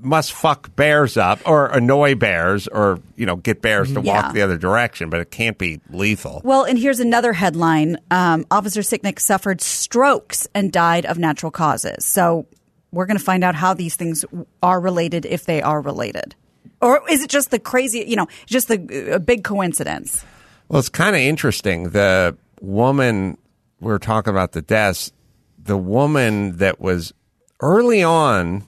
[0.02, 4.22] must fuck bears up or annoy bears or, you know, get bears to Yeah.
[4.22, 6.40] walk the other direction, but it can't be lethal.
[6.44, 12.04] Well, and here's another headline: um, Officer Sicknick suffered strokes and died of natural causes.
[12.04, 12.46] So
[12.90, 14.24] we're going to find out how these things
[14.62, 16.34] are related, if they are related,
[16.80, 18.04] or is it just the crazy?
[18.06, 20.24] You know, just the a big coincidence?
[20.68, 21.90] Well, it's kind of interesting.
[21.90, 23.38] The woman,
[23.80, 25.12] we were talking about the deaths,
[25.58, 27.12] the woman that was
[27.60, 28.64] early on,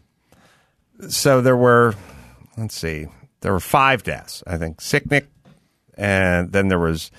[1.09, 1.95] so there were,
[2.57, 3.07] let's see,
[3.40, 4.79] there were five deaths, I think.
[4.79, 5.27] Sicknick,
[5.97, 7.11] and then there was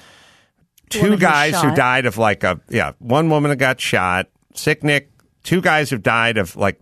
[0.90, 4.28] two woman who guys who died of like a, yeah, one woman that got shot,
[4.54, 5.08] Sicknick,
[5.44, 6.78] two guys who died of like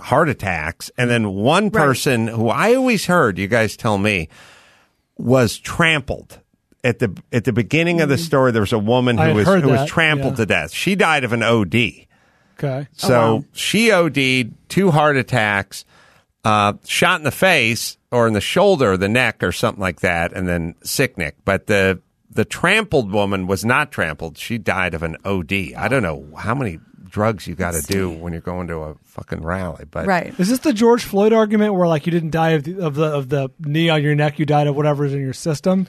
[0.00, 4.28] heart attacks, and then one person who I always heard, you guys tell me,
[5.16, 6.40] was trampled.
[6.84, 8.24] At the at the beginning of the mm.
[8.24, 10.36] story, there was a woman I who had was heard who was that, trampled yeah.
[10.36, 10.72] to death.
[10.72, 11.74] She died of an OD.
[11.74, 12.06] Okay.
[12.60, 15.84] Oh, so she OD'd, two heart attacks,
[16.46, 20.00] uh, shot in the face or in the shoulder or the neck or something like
[20.00, 21.32] that, and then Sicknick.
[21.44, 24.38] But the the trampled woman was not trampled.
[24.38, 25.52] She died of an OD.
[25.76, 26.78] I don't know how many
[27.08, 30.38] drugs you got to do when you're going to a fucking rally, but Right.
[30.38, 33.04] Is this the George Floyd argument where like you didn't die of the of the,
[33.06, 35.86] of the knee on your neck, you died of whatever's in your system?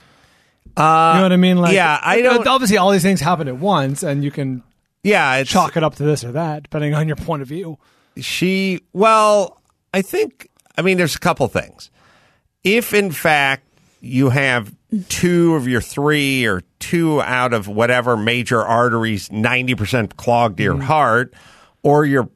[0.78, 1.58] Uh, you know what I mean?
[1.58, 4.64] Like, yeah, I don't- Obviously, all these things happen at once, and you can
[5.04, 7.78] yeah, chalk it up to this or that depending on your point of view.
[8.18, 9.57] she well
[9.98, 11.90] i think i mean there's a couple things
[12.64, 13.64] if in fact
[14.00, 14.74] you have
[15.10, 20.76] two of your three or two out of whatever major arteries 90% clogged to your
[20.76, 20.84] mm-hmm.
[20.84, 21.34] heart
[21.84, 22.30] or you're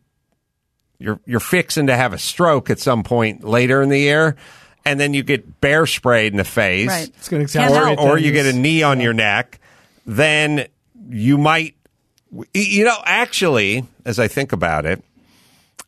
[1.00, 4.36] you're you're fixing to have a stroke at some point later in the year
[4.86, 7.08] and then you get bear sprayed in the face Right.
[7.08, 8.10] It's going to Can't accelerate help.
[8.10, 9.60] or you get a knee on your neck,
[10.06, 10.68] then
[11.10, 11.76] you might,
[12.54, 15.04] you know, actually, as I think about it,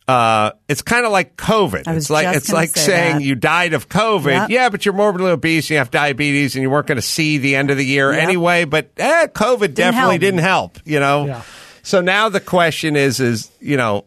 [0.07, 1.87] uh, it's kind of like COVID.
[1.87, 3.23] I was It's like just it's like say saying that.
[3.23, 4.25] you died of COVID.
[4.25, 4.49] Yep.
[4.49, 5.65] Yeah, but you're morbidly obese.
[5.65, 8.11] And you have diabetes, and you weren't going to see the end of the year
[8.13, 8.21] Yep.
[8.23, 8.65] anyway.
[8.65, 10.19] But eh, COVID definitely help.
[10.21, 10.77] didn't help.
[10.85, 11.25] You know.
[11.27, 11.41] Yeah.
[11.83, 14.05] So now the question is, is you know,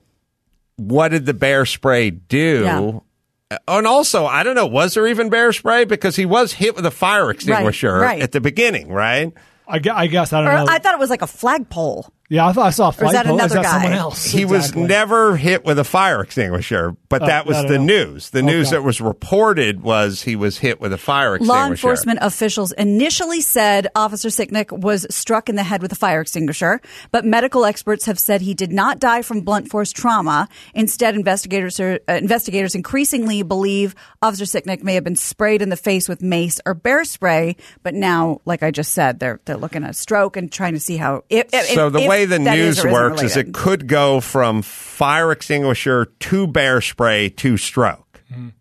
[0.76, 2.62] what did the bear spray do?
[2.64, 3.58] Yeah.
[3.68, 5.84] And also, I don't know, was there even bear spray?
[5.84, 8.20] Because he was hit with a fire extinguisher right.
[8.20, 9.32] at the beginning, right?
[9.68, 10.72] I, gue- I guess I don't Or know.
[10.72, 12.12] I thought it was like a flagpole.
[12.28, 13.36] Yeah, I thought I saw a flight that pole.
[13.38, 13.98] Is another that someone guy?
[13.98, 14.24] else?
[14.24, 17.84] He was never hit with a fire extinguisher, but Oh, that was the know.
[17.84, 18.30] news.
[18.30, 21.58] The news that was reported was he was hit with a fire extinguisher.
[21.60, 26.20] Law enforcement officials initially said Officer Sicknick was struck in the head with a fire
[26.20, 26.80] extinguisher,
[27.12, 30.48] but medical experts have said he did not die from blunt force trauma.
[30.74, 35.76] Instead, investigators are, uh, investigators increasingly believe Officer Sicknick may have been sprayed in the
[35.76, 37.56] face with mace or bear spray.
[37.82, 40.96] But now, like I just said, they're they're looking at stroke and trying to see
[40.96, 41.22] how.
[41.30, 43.86] If, if- So the if way the that is news isn't works is it could
[43.86, 48.02] go from fire extinguisher to bear spray to stroke.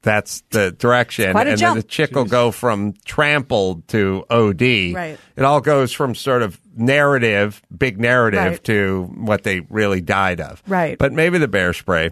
[0.03, 1.31] That's the direction.
[1.31, 1.73] quite a and jump.
[1.75, 4.61] then the chick will go from trampled to OD.
[4.93, 5.17] Right.
[5.35, 8.63] It all goes from sort of narrative, big narrative, Right.
[8.65, 10.61] to what they really died of.
[10.67, 10.97] Right.
[10.97, 12.11] But maybe the bear spray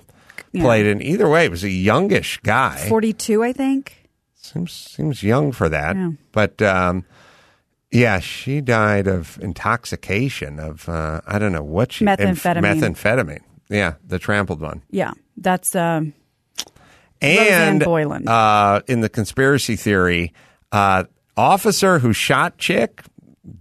[0.52, 0.64] Yeah.
[0.64, 1.02] played in.
[1.04, 2.86] Either way, it was a youngish guy.
[2.90, 4.10] forty-two, I think.
[4.42, 5.96] Seems seems young for that.
[5.96, 6.10] Yeah.
[6.32, 7.06] But um,
[7.94, 12.80] yeah, she died of intoxication of uh, I don't know what she Methamphetamine.
[12.96, 13.42] methamphetamine.
[13.70, 14.82] Yeah, the trampled one.
[14.90, 15.76] Yeah, that's.
[15.76, 16.14] Um,
[17.22, 18.28] Rosanne And Boyland.
[18.28, 20.34] Uh, in the conspiracy theory,
[20.74, 21.06] uh,
[21.38, 23.04] officer who shot chick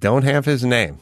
[0.01, 0.99] don't have his name.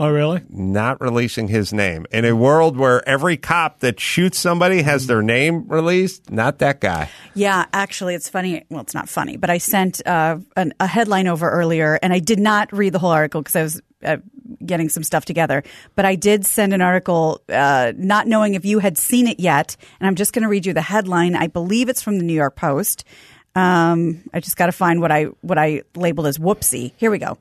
[0.00, 0.42] Oh, really?
[0.48, 5.22] Not releasing his name in a world where every cop that shoots somebody has their
[5.22, 6.30] name released.
[6.30, 7.10] Not that guy.
[7.34, 8.64] Yeah, actually, it's funny.
[8.70, 12.20] Well, it's not funny, but I sent uh, an, a headline over earlier, and I
[12.20, 14.16] did not read the whole article because I was uh,
[14.64, 15.64] getting some stuff together.
[15.96, 19.76] But I did send an article, uh, not knowing if you had seen it yet,
[19.98, 21.34] and I'm just going to read you the headline.
[21.34, 23.04] I believe it's from the New York Post.
[23.56, 26.92] Um, I just got to find what I what I labeled as whoopsie.
[26.96, 27.36] Here we go.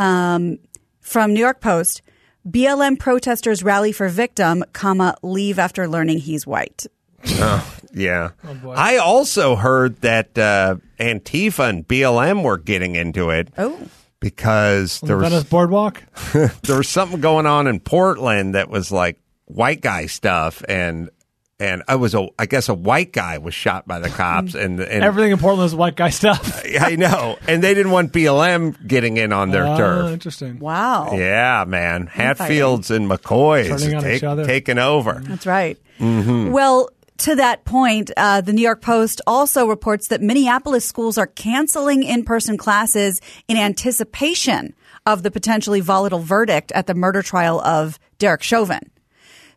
[0.00, 0.58] Um,
[1.00, 2.02] from New York Post,
[2.48, 6.86] BLM protesters rally for victim, comma leave after learning he's white.
[7.26, 8.30] Oh, yeah.
[8.68, 13.48] I also heard that uh, Antifa and BLM were getting into it.
[13.58, 13.78] Oh.
[14.20, 16.02] Because there On the Venice was boardwalk.
[16.32, 21.08] there was something going on in Portland that was like white guy stuff, and
[21.60, 24.80] and I was a I guess a white guy was shot by the cops, and
[24.80, 26.62] and Everything in Portland is white guy stuff.
[26.80, 30.12] I know, and they didn't want BLM getting in on their Oh, turf.
[30.12, 30.58] Interesting.
[30.58, 31.12] Wow.
[31.12, 34.44] Yeah, man, Hatfields and McCoys on take, each other.
[34.44, 35.20] taking over.
[35.24, 35.78] That's right.
[36.00, 36.50] Mhm.
[36.50, 36.88] Well,
[37.18, 42.02] to that point, uh, the New York Post also reports that Minneapolis schools are canceling
[42.02, 47.98] in person classes in anticipation of the potentially volatile verdict at the murder trial of
[48.18, 48.80] Derek Chauvin.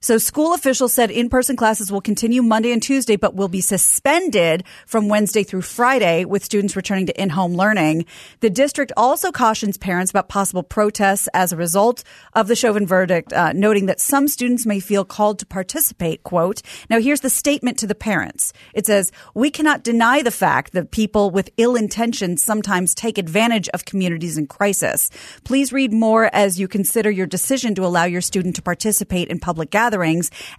[0.04, 4.66] So school officials said in-person classes will continue Monday and Tuesday, but will be suspended
[4.86, 8.06] from Wednesday through Friday with students returning to in-home learning.
[8.41, 13.32] The district also cautions parents about possible protests as a result of the Chauvin verdict,
[13.32, 16.62] uh, noting that some students may feel called to participate, quote.
[16.89, 18.51] Now here's the statement to the parents.
[18.74, 23.70] It says, we cannot deny the fact that people with ill intentions sometimes take advantage
[23.70, 25.10] of communities in crisis.
[25.45, 29.39] Please read more as you consider your decision to allow your student to participate in
[29.39, 29.92] public gatherings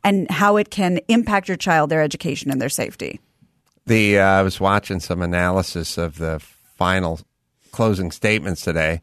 [0.03, 3.20] and how it can impact your child, their education, and their safety.
[3.87, 6.41] The uh, I was watching some analysis of the
[6.76, 7.20] final
[7.72, 9.01] closing statements today,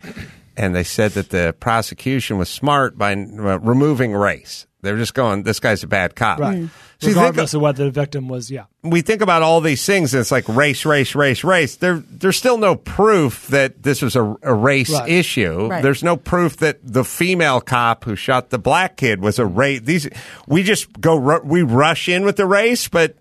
[0.57, 4.65] and they said that the prosecution was smart by uh, removing race.
[4.82, 6.59] They were just going, "This guy's a bad cop." Right.
[6.59, 6.69] Mm.
[6.99, 8.65] So you think Regardless of whether the victim was, yeah.
[8.84, 11.75] we think about all these things, and it's like race, race, race, race.
[11.77, 15.09] There, there's still no proof that this was a, a race Right.
[15.09, 15.67] issue.
[15.67, 15.82] Right.
[15.82, 19.82] There's no proof that the female cop who shot the black kid was a race.
[19.82, 20.09] These
[20.47, 23.15] we just go, ru- we rush in with the race, but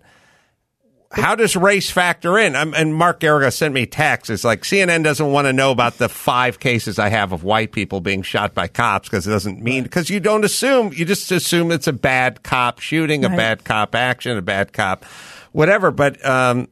[1.11, 2.55] how does race factor in?
[2.55, 4.29] Um, and Mark Geragos sent me text.
[4.29, 7.73] It's like CNN doesn't want to know about the five cases I have of white
[7.73, 11.31] people being shot by cops because it doesn't mean because you don't assume you just
[11.31, 15.03] assume it's a bad cop shooting, a bad cop action, a bad cop,
[15.51, 15.91] whatever.
[15.91, 16.69] But um,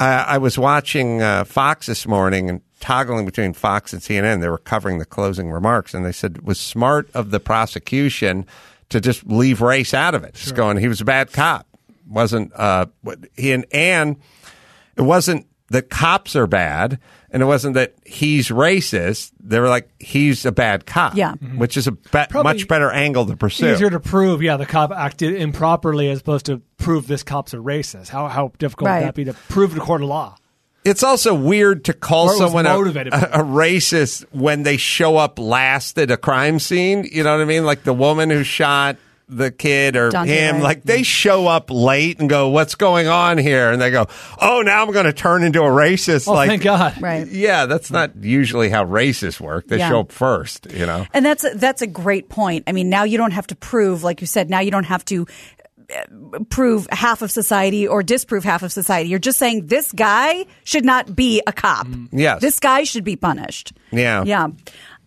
[0.00, 4.40] I, I was watching uh, Fox this morning and toggling between Fox and CNN.
[4.40, 8.46] They were covering the closing remarks, and they said it was smart of the prosecution
[8.88, 10.34] to just leave race out of it.
[10.34, 11.66] Just going, he was a bad cop.
[12.10, 12.86] Wasn't uh,
[13.36, 14.16] he and and
[14.96, 16.98] it wasn't that cops are bad,
[17.30, 19.30] and it wasn't that he's racist.
[19.38, 21.34] They were like he's a bad cop, Yeah.
[21.34, 23.72] which is a be- Probably much better angle to pursue.
[23.72, 27.58] Easier to prove, yeah, the cop acted improperly as opposed to prove this cop's a
[27.58, 28.08] racist.
[28.08, 28.98] How how difficult Right.
[29.00, 30.36] would that be to prove in a court of law?
[30.84, 33.12] It's also weird to call Or it was someone a, motivated.
[33.12, 37.06] a, a racist when they show up last at a crime scene.
[37.12, 37.64] You know what I mean?
[37.66, 38.96] Like the woman who shot
[39.30, 40.54] the kid or Daunte him.
[40.56, 40.64] Wright.
[40.64, 44.06] Like they show up late and go, "What's going on here?" And they go,
[44.40, 47.00] "Oh, now I'm going to turn into a racist." Oh, like, thank God.
[47.00, 47.26] Right.
[47.26, 49.68] Yeah, that's not usually how racists work.
[49.68, 49.88] They Yeah.
[49.88, 50.66] show up first.
[50.72, 51.06] You know.
[51.14, 52.64] And that's a, that's a great point.
[52.66, 55.04] I mean, now you don't have to prove, like you said, now you don't have
[55.06, 55.26] to
[55.90, 59.08] uh, prove half of society or disprove half of society.
[59.08, 61.86] You're just saying this guy should not be a cop.
[62.12, 62.40] Yes.
[62.40, 63.72] This guy should be punished.
[63.90, 64.22] Yeah.
[64.24, 64.48] Yeah.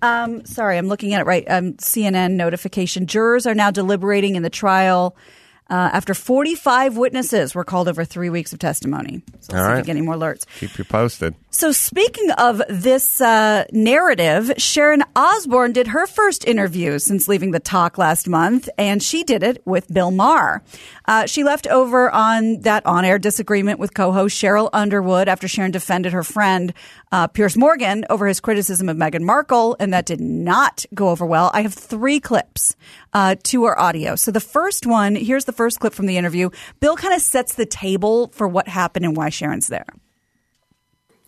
[0.04, 1.46] Um, sorry, I'm looking at it right.
[1.50, 3.08] Um, CNN notification.
[3.08, 5.16] Jurors are now deliberating in the trial
[5.70, 9.24] uh, after 45 witnesses were called over three weeks of testimony.
[9.24, 9.86] So All let's see if we right.
[9.86, 10.46] get any more alerts.
[10.60, 11.36] Keep you posted.
[11.52, 17.60] So, speaking of this uh, narrative, Sharon Osbourne did her first interview since leaving the
[17.60, 20.64] talk last month, and she did it with Bill Maher.
[21.06, 25.48] Uh, she left over on that on air disagreement with co host Sheryl Underwood after
[25.48, 26.74] Sharon defended her friend
[27.14, 31.26] uh, Piers Morgan over his criticism of Meghan Markle, and that did not go over
[31.26, 31.52] well.
[31.54, 32.76] I have three clips
[33.14, 34.16] uh, to our audio.
[34.16, 36.50] So, the first one here's the first clip from the interview.
[36.80, 39.86] Bill kind of sets the table for what happened and why Sharon's there.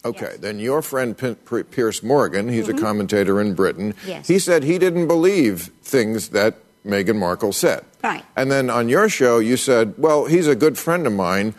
[0.03, 3.93] Okay, then your friend P- P- Piers Morgan, he's a commentator in Britain.
[3.93, 4.09] Mm-hmm.
[4.09, 4.27] Yes.
[4.27, 7.83] He said he didn't believe things that Meghan Markle said.
[8.03, 8.23] Right.
[8.35, 11.55] And then on your show, you said, well, he's a good friend of mine,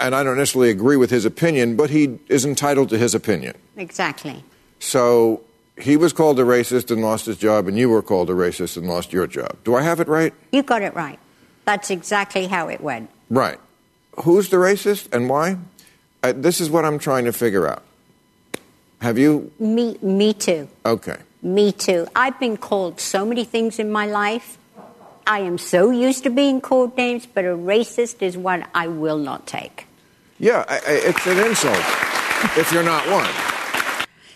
[0.00, 3.56] and I don't necessarily agree with his opinion, but he is entitled to his opinion.
[3.76, 4.42] Exactly.
[4.78, 5.42] So
[5.78, 8.76] he was called a racist and lost his job, and you were called a racist
[8.76, 9.56] and lost your job.
[9.64, 10.32] Do I have it right?
[10.52, 11.18] You got it right.
[11.64, 13.10] That's exactly how it went.
[13.28, 13.58] Right.
[14.24, 15.58] Who's the racist and why?
[16.22, 17.82] Uh, this is what I'm trying to figure out.
[19.00, 19.52] Have you?
[19.58, 20.68] Me, me too.
[20.84, 21.16] Okay.
[21.42, 22.06] Me too.
[22.14, 24.58] I've been called so many things in my life.
[25.26, 29.18] I am so used to being called names, but a racist is one I will
[29.18, 29.86] not take.
[30.40, 31.76] Yeah, I, I, it's an insult
[32.58, 33.28] if you're not one.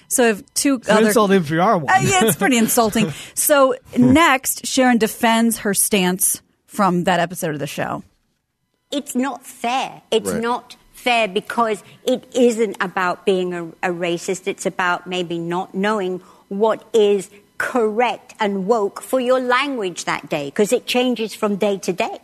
[0.09, 1.07] So I have two It's other.
[1.07, 1.93] insult if you are one.
[1.93, 3.11] Uh, yeah, it's pretty insulting.
[3.35, 8.05] So next, Sharon defends her stance from that episode of the show.
[8.93, 10.03] It's not fair.
[10.13, 10.43] It's Right.
[10.43, 14.47] not fair because it isn't about being a, a racist.
[14.47, 20.47] It's about maybe not knowing what is correct and woke for your language that day
[20.47, 22.19] because it changes from day to day.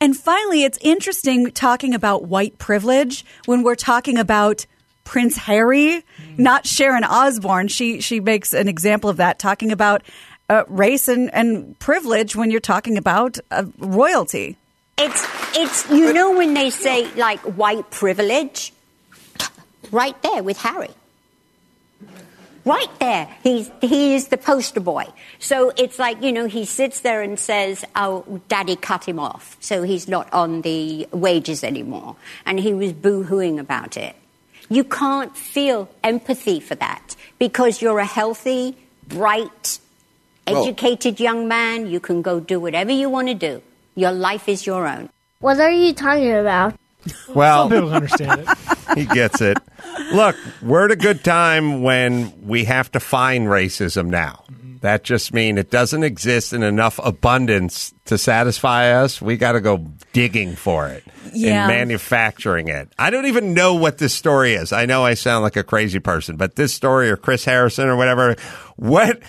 [0.00, 4.66] And finally, it's interesting talking about white privilege when we're talking about
[5.04, 6.02] Prince Harry,
[6.36, 7.68] not Sharon Osbourne.
[7.68, 10.02] She she makes an example of that, talking about
[10.48, 14.56] uh, race and, and privilege when you're talking about uh, royalty.
[14.98, 15.26] It's
[15.56, 18.72] it's you know when they say like white privilege,
[19.90, 20.90] right there with Harry.
[22.64, 25.04] Right there, he's he is the poster boy.
[25.38, 29.58] So it's like you know he sits there and says, "Oh, Daddy cut him off,
[29.60, 34.16] so he's not on the wages anymore," and he was boo-hooing about it.
[34.70, 38.76] You can't feel empathy for that because you're a healthy,
[39.08, 39.78] bright,
[40.48, 41.86] Well- educated young man.
[41.86, 43.60] You can go do whatever you want to do.
[43.94, 45.10] Your life is your own.
[45.40, 46.74] What are you talking about?
[47.34, 48.48] Well, Some people understand it.
[48.98, 49.58] he gets it.
[50.12, 54.44] Look, we're at a good time when we have to find racism now.
[54.82, 59.20] That just means it doesn't exist in enough abundance to satisfy us.
[59.20, 59.78] We got to go
[60.12, 61.02] digging for it
[61.32, 61.62] Yeah.
[61.64, 62.90] and manufacturing it.
[62.98, 64.72] I don't even know what this story is.
[64.72, 67.96] I know I sound like a crazy person, but this story or Chris Harrison or
[67.96, 68.36] whatever,
[68.76, 69.20] what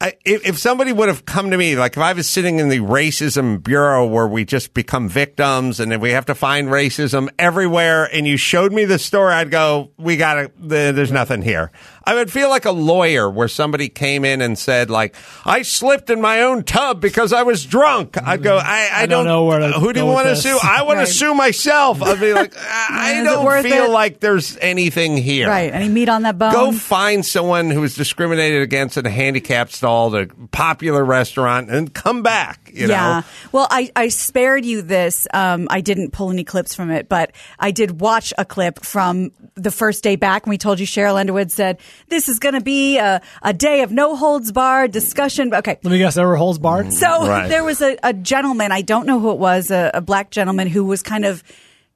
[0.00, 2.68] I, if, if somebody would have come to me, like if I was sitting in
[2.68, 7.28] the racism bureau where we just become victims and then we have to find racism
[7.36, 10.50] everywhere, and you showed me the story, I'd go, "We got to.
[10.60, 11.72] There's nothing here."
[12.04, 16.10] I would feel like a lawyer where somebody came in and said, "Like I slipped
[16.10, 18.62] in my own tub because I was drunk." I'd go, mm.
[18.62, 20.58] "I, I, I don't know where to Who do you want to sue?
[20.62, 21.08] I want Right.
[21.08, 22.86] to sue myself." I'd be like, "I,
[23.20, 23.90] I don't feel it?
[23.90, 25.74] like there's anything here." Right.
[25.74, 26.52] Any meat on that bone?
[26.52, 31.70] Go find someone who was discriminated against in a handicapped stall, at a popular restaurant,
[31.70, 32.70] and come back.
[32.72, 33.20] You yeah.
[33.20, 35.26] know, Well, I, I spared you this.
[35.32, 39.32] Um, I didn't pull any clips from it, but I did watch a clip from
[39.54, 42.60] the first day back when we told you Sheryl Underwood said, this is going to
[42.60, 45.54] be a, a day of no holds barred discussion.
[45.54, 45.78] Okay.
[45.82, 46.92] Let me guess, there were holes barred.
[46.92, 47.48] So Right.
[47.48, 50.68] there was a, a gentleman, I don't know who it was, a, a black gentleman
[50.68, 51.42] who was kind of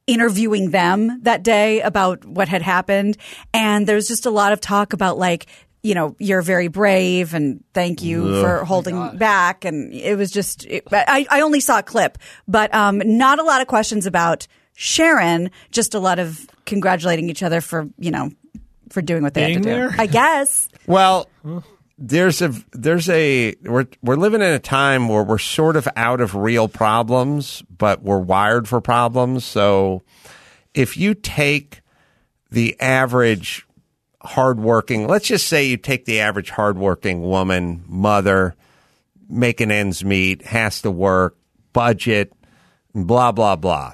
[0.07, 3.17] interviewing them that day about what had happened.
[3.55, 5.47] And there's just a lot of talk about like,
[5.83, 9.65] you know, you're very brave and thank you for holding back.
[9.65, 13.43] And it was just, it, I, I only saw a clip, but um, not a
[13.43, 18.31] lot of questions about Sharon, just a lot of congratulating each other for, you know,
[18.91, 19.89] for doing what they Being had to there?
[19.91, 19.95] do.
[19.99, 20.69] I guess.
[20.87, 21.29] well.
[22.05, 26.21] There's a there's a we're we're living in a time where we're sort of out
[26.21, 29.45] of real problems, but we're wired for problems.
[29.45, 30.03] So
[30.75, 31.81] if you take
[32.51, 33.67] the average
[34.25, 38.55] hardworking, let's just say you take the average hardworking woman, mother,
[39.29, 41.37] making ends meet, has to work,
[41.73, 42.33] budget,
[42.95, 43.93] blah blah blah.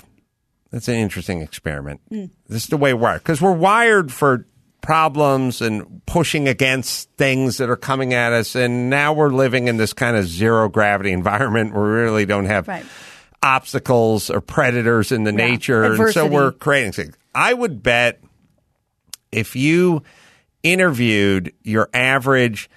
[0.71, 2.01] That's an interesting experiment.
[2.11, 2.31] Mm.
[2.49, 4.47] This is the way we're because we're wired for
[4.81, 9.77] problems and pushing against things that are coming at us, and now we're living in
[9.77, 12.85] this kind of zero gravity environment where we really don't have Right.
[13.43, 15.37] obstacles or predators in the Yeah.
[15.37, 17.15] nature, and so we're creating things.
[17.35, 18.21] I would bet
[19.33, 20.03] if you
[20.63, 22.71] interviewed your average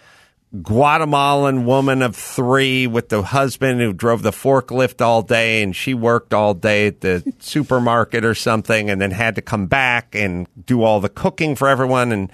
[0.61, 5.93] Guatemalan woman of three with the husband who drove the forklift all day and she
[5.93, 10.47] worked all day at the supermarket or something and then had to come back and
[10.65, 12.31] do all the cooking for everyone and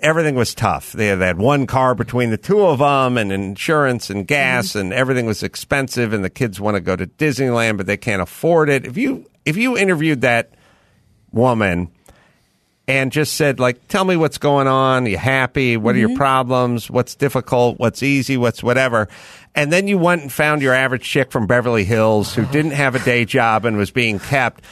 [0.00, 0.90] everything was tough.
[0.90, 4.80] They had, one car between the two of them and insurance and gas mm-hmm.
[4.80, 8.20] and everything was expensive and the kids want to go to Disneyland but they can't
[8.20, 8.84] afford it.
[8.84, 10.54] If you if you interviewed that
[11.30, 11.92] woman
[12.92, 16.10] and just said like tell me what's going on, Are you happy, what are your
[16.10, 16.18] mm-hmm.
[16.18, 19.08] problems, what's difficult, what's easy, what's whatever.
[19.54, 22.52] And then you went and found your average chick from Beverly Hills who oh.
[22.52, 24.62] didn't have a day job and was being kept.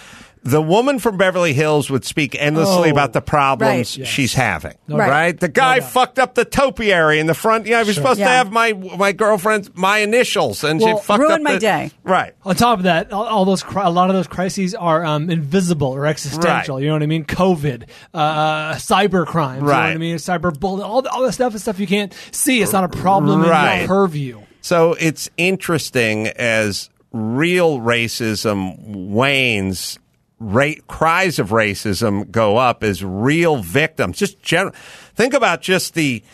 [0.43, 4.07] The woman from Beverly Hills would speak endlessly Oh, about the problems right.
[4.07, 4.75] she's having.
[4.89, 5.11] Right.
[5.11, 5.39] Right.
[5.41, 5.91] The guy No doubt.
[5.91, 7.67] fucked up the topiary in the front.
[7.67, 11.21] Yeah, I was supposed to have my my girlfriend's my initials, and Well, she fucked
[11.21, 11.91] ruined up my the- day.
[12.05, 12.33] Right.
[12.45, 15.89] On top of that, all, all those a lot of those crises are um, invisible
[15.89, 16.77] or existential.
[16.77, 16.83] Right.
[16.83, 17.25] You know what I mean?
[17.27, 19.61] COVID, uh, cyber crimes.
[19.61, 20.17] You know what I mean?
[20.17, 20.89] Cyber bullying.
[20.89, 22.63] All the, all the stuff is stuff you can't see.
[22.63, 23.75] It's not a problem Right.
[23.75, 24.41] in your purview.
[24.63, 28.77] So it's interesting as real racism
[29.11, 29.99] wanes,
[30.41, 34.19] ra- cries of racism go up as real victims.
[34.19, 34.75] Just general,
[35.15, 36.25] think about just the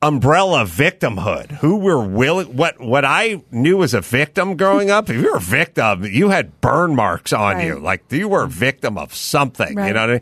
[0.00, 1.50] umbrella victimhood.
[1.52, 2.56] Who were willing?
[2.56, 5.10] What what I knew as a victim growing up.
[5.10, 7.78] If you were a victim, you had burn marks on you.
[7.78, 9.68] Like you were a victim of something.
[9.68, 10.20] You know what I mean?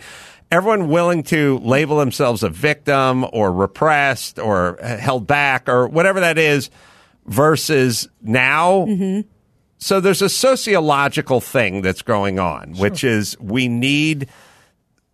[0.51, 6.21] Everyone willing to label themselves a victim or repressed or uh, held back or whatever
[6.21, 6.71] that is,
[7.27, 9.29] versus now mm-hmm.
[9.85, 14.30] So there's a sociological thing that's going on, which is we need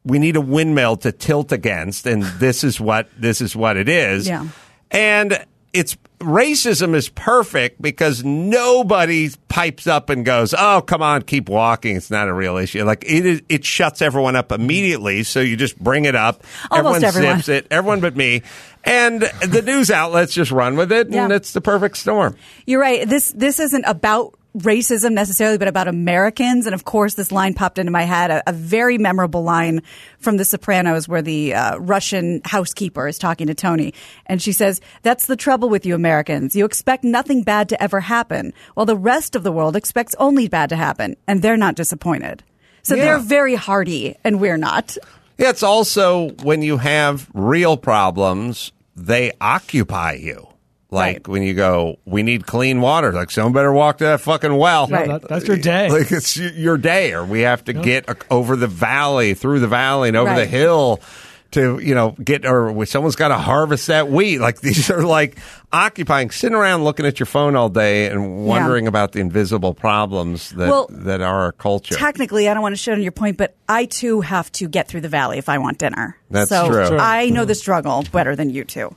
[0.04, 3.88] we need a windmill to tilt against, and this is what this is what it
[3.88, 4.28] is.
[4.28, 4.46] Yeah.
[4.92, 11.48] And it's racism is perfect because nobody pipes up and goes, "Oh, come on, keep
[11.48, 11.96] walking.
[11.96, 15.24] It's not a real issue." Like it is, it shuts everyone up immediately.
[15.24, 16.44] So you just bring it up.
[16.70, 17.36] Almost everyone everyone.
[17.38, 17.66] zips it.
[17.72, 18.42] Everyone but me.
[18.84, 22.36] And the news outlets just run with it, and it's the perfect storm.
[22.66, 23.08] You're right.
[23.08, 26.66] This this isn't about racism necessarily, but about Americans.
[26.66, 29.82] And of course, this line popped into my head, a, a very memorable line
[30.18, 33.94] from The Sopranos, where the uh, Russian housekeeper is talking to Tony,
[34.26, 36.56] and she says, "That's the trouble with you Americans.
[36.56, 40.48] You expect nothing bad to ever happen, while the rest of the world expects only
[40.48, 42.42] bad to happen, and they're not disappointed."
[42.82, 43.04] So Yeah.
[43.04, 44.96] they're very hardy, and we're not.
[45.38, 50.48] Yeah, it's also when you have real problems, they occupy you.
[50.92, 53.12] Like when you go, we need clean water.
[53.12, 54.88] Like someone better walk to that fucking well.
[54.90, 55.88] Yeah, that- that's your day.
[55.90, 59.68] Like it's your day, or we have to get a- over the valley, through the
[59.68, 61.00] valley, and over the hill
[61.52, 64.38] to you know get or when someone's got to harvest that wheat.
[64.38, 65.38] Like these are like
[65.72, 70.50] occupying, sitting around looking at your phone all day and wondering about the invisible problems
[70.50, 71.94] that Well, that are our culture.
[71.94, 74.88] Technically, I don't want to shit on your point, but I too have to get
[74.88, 76.16] through the valley if I want dinner.
[76.30, 76.86] That's so true.
[76.86, 76.98] Sure.
[76.98, 78.94] I know the struggle better than you two.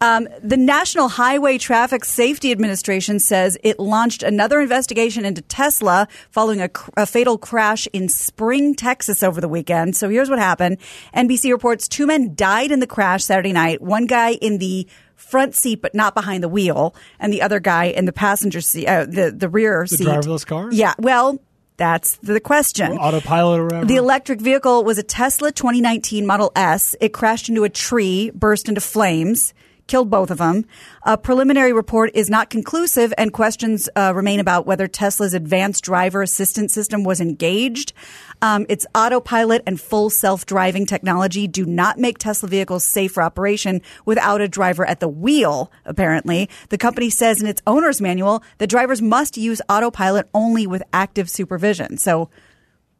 [0.00, 6.60] Um, the National Highway Traffic Safety Administration says it launched another investigation into Tesla following
[6.60, 9.96] a, a fatal crash in Spring, Texas over the weekend.
[9.96, 10.78] So here's what happened.
[11.16, 13.82] NBC reports two men died in the crash Saturday night.
[13.82, 14.86] One guy in the
[15.16, 18.86] front seat, but not behind the wheel, and the other guy in the passenger seat,
[18.86, 19.98] uh, the the rear seat.
[19.98, 20.28] The seat.
[20.28, 20.68] driverless car?
[20.70, 20.94] Yeah.
[20.98, 21.40] Well,
[21.76, 22.92] that's the question.
[22.98, 23.86] Autopilot or whatever.
[23.86, 26.94] The electric vehicle was a Tesla 2019 Model S.
[27.00, 29.54] It crashed into a tree, burst into flames,
[29.88, 30.64] killed both of them.
[31.02, 36.22] A preliminary report is not conclusive, and questions uh, remain about whether Tesla's advanced driver
[36.22, 37.92] assistance system was engaged.
[38.40, 43.82] Um, its autopilot and full self-driving technology do not make Tesla vehicles safe for operation
[44.04, 45.72] without a driver at the wheel.
[45.84, 50.82] Apparently, the company says in its owner's manual that drivers must use autopilot only with
[50.92, 51.96] active supervision.
[51.98, 52.30] So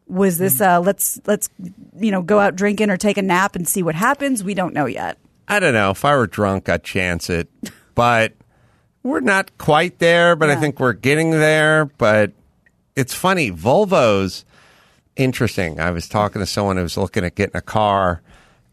[0.09, 1.51] was this uh let's let's
[1.99, 4.73] you know go out drinking or take a nap and see what happens we don't
[4.73, 5.19] know yet
[5.49, 5.91] I don't know.
[5.91, 7.49] If I were drunk, I'd chance it.
[7.95, 8.35] But
[9.03, 11.87] we're not quite there, but I think we're getting there.
[11.87, 12.33] But
[12.95, 13.51] it's funny.
[13.51, 14.45] Volvo's
[15.17, 15.81] interesting.
[15.81, 18.21] I was talking to someone who was looking at getting a car,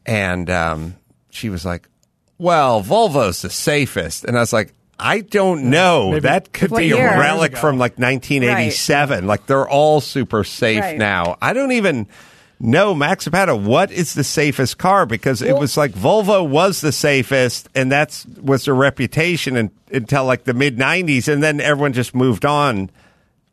[0.05, 0.95] and um,
[1.29, 1.87] she was like,
[2.37, 4.25] Well, Volvo's the safest.
[4.25, 6.09] And I was like, I don't know.
[6.11, 9.25] Maybe- that could be a relic from like 1987.
[9.27, 10.97] Like they're all super safe Right.
[10.97, 11.37] now.
[11.41, 12.07] I don't even
[12.59, 15.05] know, Max Zapata, what is the safest car?
[15.05, 20.25] Because it was like Volvo was the safest, and that's was their reputation in, until
[20.25, 21.27] like the mid 90s.
[21.31, 22.89] And then everyone just moved on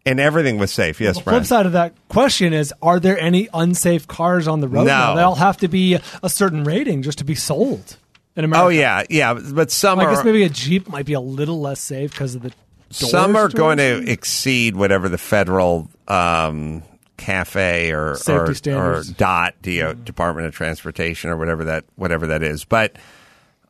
[0.05, 1.01] and everything was safe.
[1.01, 1.41] Yes, The Bryan.
[1.41, 4.85] flip side of that question is: Are there any unsafe cars on the road?
[4.85, 4.87] No.
[4.87, 5.15] now?
[5.15, 7.97] They all have to be a certain rating just to be sold
[8.37, 8.67] in America.
[8.67, 9.03] Oh, yeah.
[9.11, 9.35] Yeah.
[9.35, 10.15] But some I are.
[10.15, 12.53] guess maybe a Jeep might be a little less safe because of the.
[12.91, 16.83] Some are going to exceed whatever the federal um,
[17.17, 19.03] cafe or or, or.
[19.17, 20.03] DOT DO, uh, mm-hmm.
[20.05, 22.65] Department of Transportation or whatever that whatever that is.
[22.65, 22.97] But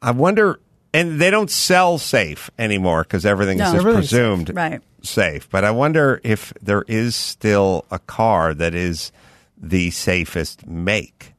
[0.01, 0.61] I wonder,
[0.93, 3.67] and they don't sell safe anymore because everything No.
[3.67, 4.81] is just Everything's safe, presumed right.
[5.03, 5.49] safe.
[5.51, 9.13] But I wonder if there is still a car that is
[9.57, 11.35] the safest make,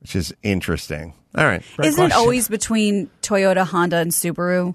[0.00, 1.14] which is interesting.
[1.36, 1.62] All right.
[1.76, 4.74] Great isn't it always between toyota honda and subaru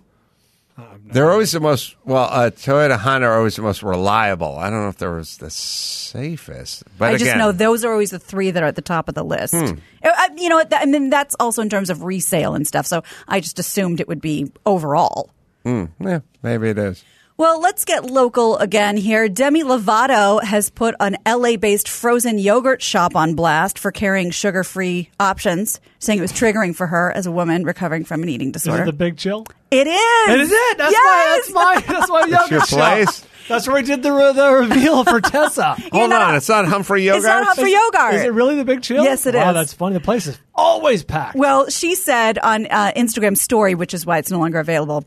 [1.11, 2.27] They're always the most well.
[2.29, 4.57] Uh, Toyota, Honda are always the most reliable.
[4.57, 7.91] I don't know if there was the safest, but i just again, know those are
[7.91, 9.73] always the three that are at the top of the list Uh,
[10.03, 12.85] I- you know what, that, i mean that's also in terms of resale and stuff
[12.87, 15.29] so i just assumed it would be overall
[15.65, 17.03] yeah, maybe it is.
[17.39, 19.29] Well, let's get local again here.
[19.29, 24.65] Demi Lovato has put an LA based frozen yogurt shop on blast for carrying sugar
[24.65, 28.49] free options, saying it was triggering for her as a woman recovering from an eating
[28.49, 28.83] Is disorder.
[28.83, 29.45] it the big chill?
[29.71, 30.29] it is.
[30.33, 30.77] It is it.
[30.79, 31.53] That's yes!
[31.53, 31.75] why.
[31.79, 31.93] That's my.
[31.93, 32.77] That's my That's yogurt your shop.
[32.77, 33.25] place.
[33.47, 35.75] That's where we did the re- the reveal for Tessa.
[35.93, 37.19] Hold not- on, it's not Humphrey Yogurt.
[37.19, 38.15] It's not Humphrey Yogurt.
[38.15, 39.01] Is it really the big chill?
[39.05, 39.55] Yes, it wow, is.
[39.55, 39.93] that's funny.
[39.93, 41.37] The place is always packed.
[41.37, 45.05] Well, she said on uh, Instagram story, which is why it's no longer available.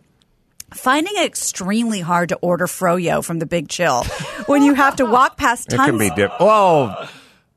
[0.75, 4.05] Finding it extremely hard to order froyo from the Big Chill
[4.47, 6.31] when you have to walk past It can be dip.
[6.41, 7.07] Whoa,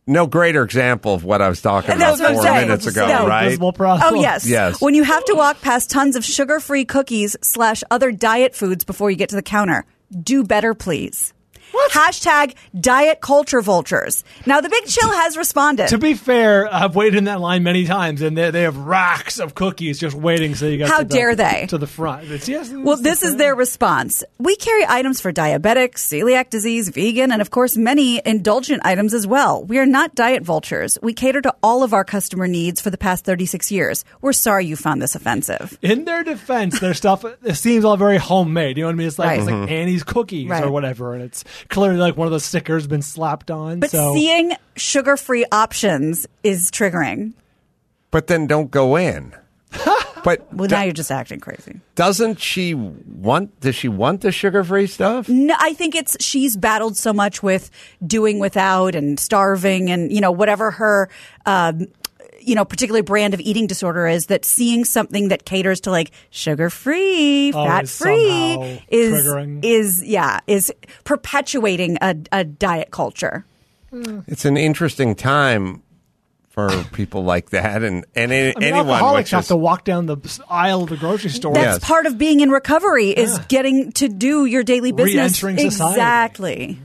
[0.07, 2.67] no greater example of what I was talking about That's what I'm four saying.
[2.67, 3.27] minutes ago, No.
[3.27, 3.57] right?
[3.59, 4.81] Oh yes, Yes.
[4.81, 9.09] When you have to walk past tons of sugar-free cookies slash other diet foods before
[9.11, 9.85] you get to the counter,
[10.21, 11.33] do better, please.
[11.91, 14.23] Hashtag diet culture vultures.
[14.45, 15.87] Now, the Big Chill has responded.
[15.89, 19.39] To be fair, I've waited in that line many times, and they, they have racks
[19.39, 20.55] of cookies just waiting.
[20.55, 21.65] So you got How to the- dare they?
[21.69, 22.29] to the front?
[22.31, 24.23] It's, yes, Well, this is their response.
[24.37, 29.25] We carry items for diabetics, celiac disease, vegan, and of course, many indulgent items as
[29.27, 29.63] well.
[29.63, 30.97] We are not diet vultures.
[31.01, 34.05] We cater to all of our customer needs for the past 36 years.
[34.21, 35.77] We're sorry you found this offensive.
[35.81, 38.77] In their defense, their stuff it seems all very homemade.
[38.77, 39.07] You know what I mean?
[39.07, 39.59] It's like it's Right.
[39.61, 39.71] like Mhm.
[39.71, 40.63] Annie's cookies Right.
[40.63, 43.79] or whatever, and it's clearly like one of those stickers been slapped on.
[43.79, 47.33] But so seeing sugar free options is triggering.
[48.11, 49.33] But then don't go in.
[50.23, 51.81] but Well, now you're just acting crazy.
[51.95, 53.59] doesn't she want?
[53.59, 55.27] Does she want the sugar-free stuff?
[55.27, 57.69] No, I think it's she's battled so much with
[58.05, 61.09] doing without and starving and you know whatever her
[61.45, 61.87] um,
[62.45, 66.11] you know particular brand of eating disorder is that seeing something that caters to like
[66.29, 69.59] sugar free, fat is free is triggering.
[69.63, 70.71] is yeah is
[71.03, 73.45] perpetuating a, a diet culture.
[73.89, 74.19] Hmm.
[74.27, 75.81] It's an interesting time
[76.49, 78.87] for people like that, and and a- I mean, anyone.
[78.87, 80.17] alcoholics have is, to walk down the
[80.49, 81.53] aisle of the grocery store.
[81.53, 85.43] That's part of being in recovery is getting to do your daily business.
[85.43, 85.93] Re-entering society.
[85.99, 86.79] Exactly.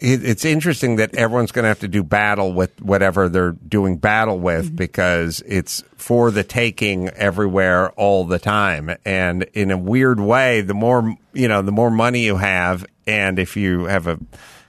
[0.00, 3.96] It, it's interesting that everyone's going to have to do battle with whatever they're doing
[3.98, 4.76] battle with Mm-hmm.
[4.76, 8.94] because it's for the taking everywhere all the time.
[9.04, 13.38] And in a weird way, the more you know, the more money you have, and
[13.38, 14.18] if you have a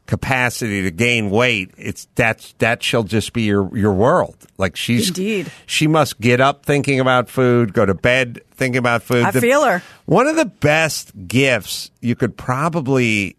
[0.08, 4.36] capacity to gain weight, it's that's that shall just be your your world.
[4.58, 5.52] Like she's Indeed.
[5.66, 9.24] she must get up thinking about food, go to bed thinking about food.
[9.24, 9.82] I feel her.
[10.06, 13.38] One of the best gifts you could probably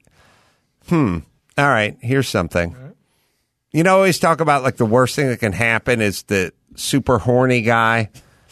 [0.88, 1.18] Hmm.
[1.58, 1.96] All right.
[2.00, 2.76] Here's something.
[3.72, 7.18] You know, always talk about like the worst thing that can happen is the super
[7.18, 8.10] horny guy,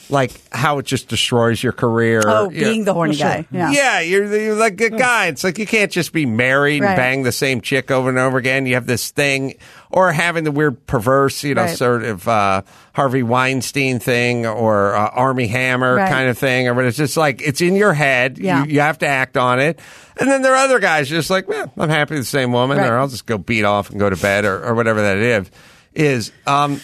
[0.09, 2.23] like how it just destroys your career.
[2.25, 3.47] Oh, You know- being the horny guy.
[3.51, 3.71] Yeah.
[3.71, 5.27] Yeah, you're, you're like a guy.
[5.27, 6.89] It's like you can't just be married Right.
[6.91, 8.65] and bang the same chick over and over again.
[8.65, 9.57] You have this thing,
[9.91, 11.77] or having the weird, perverse, you know, Right.
[11.77, 12.63] sort of uh,
[12.95, 16.11] Harvey Weinstein thing, or uh, Armie Hammer Right.
[16.11, 18.39] kind of thing, or but it's just like it's in your head.
[18.39, 18.65] Yeah.
[18.65, 19.81] You, you have to act on it.
[20.21, 22.77] And then there are other guys just like, well, I'm happy with the same woman,
[22.79, 22.89] Right.
[22.89, 25.51] or I'll just go beat off and go to bed, or, or whatever that is.
[25.95, 26.81] Is um,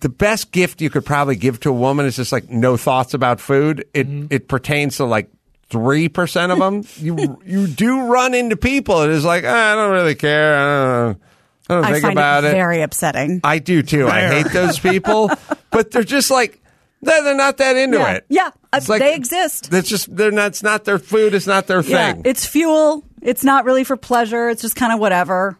[0.00, 3.14] the best gift you could probably give to a woman is just like no thoughts
[3.14, 3.86] about food.
[3.94, 4.26] It Mm-hmm.
[4.30, 5.30] it pertains to like
[5.70, 6.82] three percent of them.
[6.96, 9.02] you you do run into people.
[9.02, 10.54] It is like "Ah, I don't really care.
[10.58, 10.64] I
[11.06, 11.22] don't,
[11.70, 12.52] I don't I think find about it it.
[12.52, 13.40] very upsetting.
[13.44, 14.08] I do too.
[14.08, 15.30] I hate those people,
[15.70, 16.60] but they're just like
[17.02, 18.12] they're, they're not that into yeah.
[18.12, 18.26] it.
[18.28, 18.50] Yeah.
[18.72, 19.70] Uh, It's like- they exist.
[19.70, 20.48] That's just they're not.
[20.48, 21.34] It's not their food.
[21.34, 22.12] It's not their Yeah.
[22.12, 22.22] thing.
[22.24, 23.04] It's fuel.
[23.22, 24.48] It's not really for pleasure.
[24.48, 25.58] It's just kind of whatever.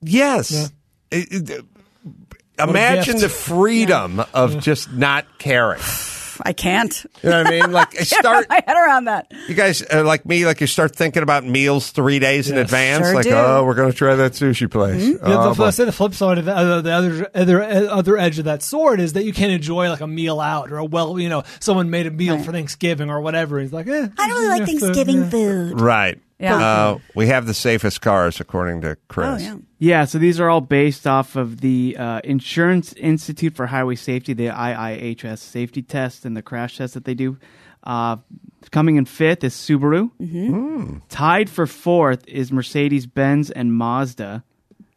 [0.00, 0.72] Yes.
[1.10, 1.64] It- it-
[2.58, 5.80] a imagine the freedom of just not caring.
[6.40, 7.04] I can't.
[7.22, 7.72] You know what I mean?
[7.72, 8.48] Like I start.
[8.48, 9.32] my head around that.
[9.48, 13.06] You guys are like me, like you start thinking about meals three days in advance.
[13.06, 13.34] Sure like, do.
[13.34, 15.02] oh, we're going to try that sushi place.
[15.02, 15.64] Yeah, Oh, the.
[15.64, 18.62] I say the flip side of the, uh, the other, other other edge of that
[18.62, 21.42] sword is that you can't enjoy like a meal out or a well, you know,
[21.60, 23.60] someone made a meal for Thanksgiving or whatever.
[23.60, 25.30] He's like, eh, I don't really like yeah, Thanksgiving yeah.
[25.30, 25.80] food.
[25.80, 26.20] Right.
[26.42, 26.56] Yeah.
[26.56, 29.46] Uh, we have the safest cars, according to Chris.
[29.48, 33.94] Oh, Yeah, so these are all based off of the uh, Insurance Institute for Highway
[33.94, 37.38] Safety, the IIHS safety test and the crash test that they do.
[37.84, 38.16] Uh,
[38.70, 40.10] coming in fifth is Subaru.
[40.18, 40.98] Hmm.
[41.08, 44.44] Tied for fourth is Mercedes Benz and Mazda.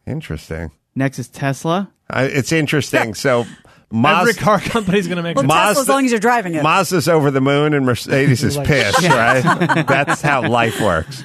[0.06, 0.70] Interesting.
[0.94, 1.90] Next is Tesla.
[2.08, 3.14] Uh, it's interesting.
[3.14, 3.44] so,
[3.90, 6.54] Mazda, Every car company's going to make Well, a Tesla, as long as you're driving
[6.54, 6.62] it.
[6.62, 9.84] Mazda's over the moon and Mercedes is Like- pissed, right?
[9.86, 11.24] That's how life works.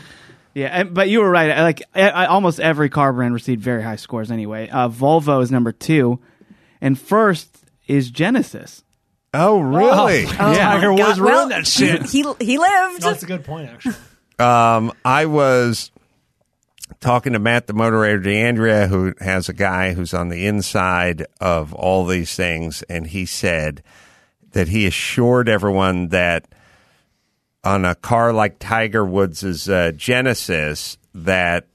[0.53, 1.61] Yeah, but you were right.
[1.61, 4.69] Like I, I, almost every car brand received very high scores anyway.
[4.69, 6.19] Uh, Volvo is number two,
[6.81, 8.83] and first is Genesis.
[9.33, 10.25] Oh, really?
[10.25, 10.73] Oh, Yeah.
[10.73, 10.99] Tiger God.
[10.99, 12.03] Woods Well, ruined that shit.
[12.03, 13.01] He, he lived.
[13.01, 13.95] That's a good point, actually.
[14.39, 15.91] Um, I was
[16.99, 21.73] talking to Matt, the moderator, DeAndrea, who has a guy who's on the inside of
[21.73, 23.83] all these things, and he said
[24.51, 26.45] that he assured everyone that
[27.63, 31.67] on a car like Tiger Woods' uh, Genesis, that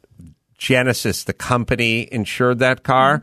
[0.58, 3.22] Genesis, the company, insured that car.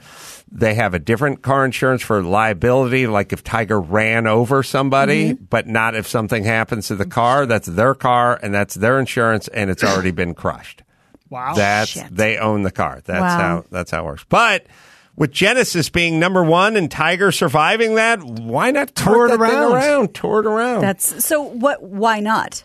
[0.51, 5.67] They have a different car insurance for liability, like if Tiger ran over somebody, but
[5.67, 7.45] not if something happens to the car.
[7.47, 10.83] That's their car and that's their insurance, and it's already been crushed.
[11.29, 11.55] Wow.
[11.55, 12.15] That's Shit.
[12.15, 13.01] they own the car.
[13.03, 13.37] That's Wow.
[13.39, 14.25] how that's how it works.
[14.29, 14.67] But
[15.15, 19.49] with Genesis being number one and Tiger surviving that, why not Tour tour it that
[19.49, 19.71] thing around.
[19.73, 20.13] around?
[20.15, 20.81] Tour it around.
[20.81, 21.41] That's so.
[21.41, 21.83] What?
[21.83, 22.63] Why not?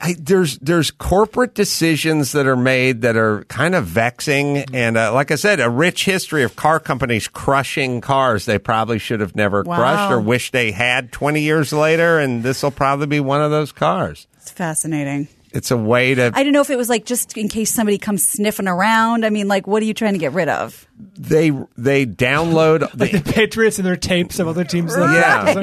[0.00, 5.12] I, there's there's corporate decisions that are made that are kind of vexing, and uh,
[5.12, 9.34] like I said, a rich history of car companies crushing cars they probably should have
[9.36, 9.76] never Wow.
[9.76, 13.50] crushed or wish they had 20 years later, and this will probably be one of
[13.50, 14.26] those cars.
[14.36, 15.28] It's fascinating.
[15.54, 17.96] It's a way to I don't know if it was like just in case somebody
[17.96, 19.24] comes sniffing around.
[19.24, 20.86] I mean, like, what are you trying to get rid of?
[20.96, 24.94] They they download Like the Patriots and their tapes of other teams.
[24.96, 25.54] Yeah.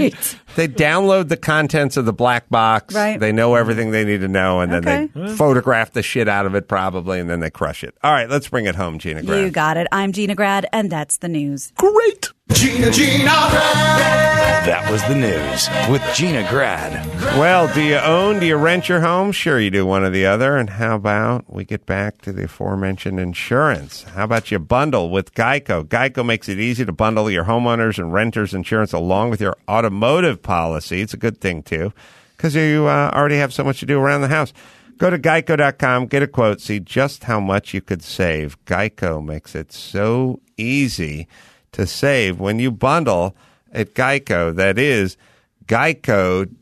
[0.55, 2.93] They download the contents of the black box.
[2.93, 3.17] Right.
[3.19, 5.09] They know everything they need to know, and then Okay.
[5.15, 7.95] they photograph the shit out of it probably, and then they crush it.
[8.03, 9.23] All right, let's bring it home, Gina.
[9.23, 9.43] Grant.
[9.45, 9.87] You got it.
[9.91, 11.71] I'm Gina Grad, and that's the news.
[11.77, 12.29] Great.
[12.51, 14.67] Gina, Gina, Grad.
[14.67, 17.05] That was the news with Gina Grad.
[17.37, 18.39] Well, do you own?
[18.39, 19.31] Do you rent your home?
[19.31, 20.57] Sure, you do one or the other.
[20.57, 24.03] And how about we get back to the aforementioned insurance?
[24.03, 25.83] How about you bundle with Geico?
[25.85, 30.41] Geico makes it easy to bundle your homeowners and renters insurance along with your automotive
[30.41, 31.01] policy.
[31.01, 31.93] It's a good thing, too,
[32.35, 34.53] because you uh, already have so much to do around the house.
[34.97, 38.63] Go to geico.com, get a quote, see just how much you could save.
[38.65, 41.27] Geico makes it so easy
[41.71, 43.35] to save when you bundle
[43.71, 44.55] at Geico.
[44.55, 45.17] That is
[45.65, 46.55] geico.com.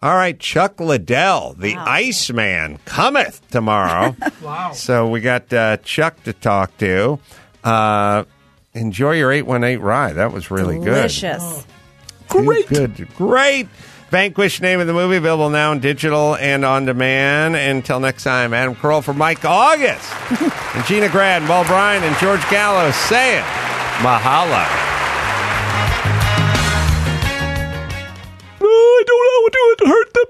[0.00, 4.14] All right, Chuck Liddell, the Iceman, cometh tomorrow.
[4.42, 4.72] Wow.
[4.72, 7.18] So we got uh, Chuck to talk to.
[7.64, 8.24] Uh,
[8.72, 10.12] enjoy your 818 ride.
[10.14, 10.84] That was really good.
[10.84, 11.66] Delicious.
[12.28, 12.44] good.
[12.46, 12.68] Great.
[12.68, 13.08] Good.
[13.16, 13.68] Great.
[14.10, 17.56] Vanquish, name of the movie, available now in digital and on demand.
[17.56, 22.40] Until next time, Adam Carolla for Mike August and Gina Grad, Bald Bryan, and George
[22.48, 23.42] Gallo saying
[24.00, 24.97] mahalo.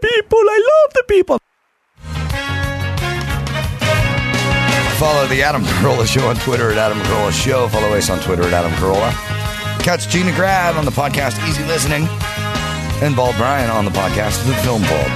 [0.01, 0.39] People.
[0.39, 1.39] I love the people.
[4.99, 7.69] Follow the Adam Carolla Show on Twitter at Adam Carolla Show.
[7.69, 9.13] Follow us on Twitter at Adam Carolla.
[9.83, 12.07] Catch Gina Grad on the podcast Easy Listening
[13.01, 15.07] and Bald Bryan on the podcast The Film Vault.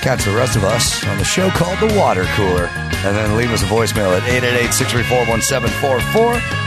[0.00, 2.70] Catch the rest of us on the show called The Water Cooler.
[3.04, 6.65] And then leave us a voicemail at 888-634-1744.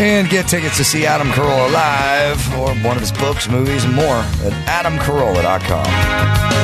[0.00, 3.94] And get tickets to see Adam Carolla live or one of his books, movies, and
[3.94, 6.62] more at adamcarolla.com.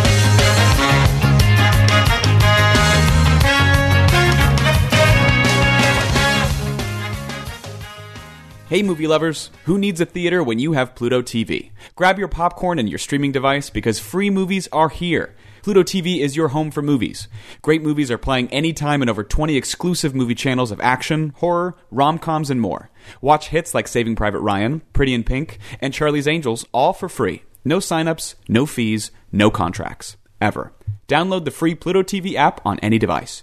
[8.68, 9.51] Hey, movie lovers!
[9.64, 11.70] Who needs a theater when you have Pluto TV?
[11.97, 15.35] Grab your popcorn and your streaming device because free movies are here.
[15.62, 17.29] Pluto TV is your home for movies.
[17.62, 22.18] Great movies are playing anytime in over 20 exclusive movie channels of action, horror, rom
[22.18, 22.91] coms, and more.
[23.20, 27.42] Watch hits like Saving Private Ryan, Pretty in Pink, and Charlie's Angels all for free.
[27.64, 30.16] No signups, no fees, no contracts.
[30.40, 30.72] Ever.
[31.09, 33.42] Download the free Pluto TV app on any device.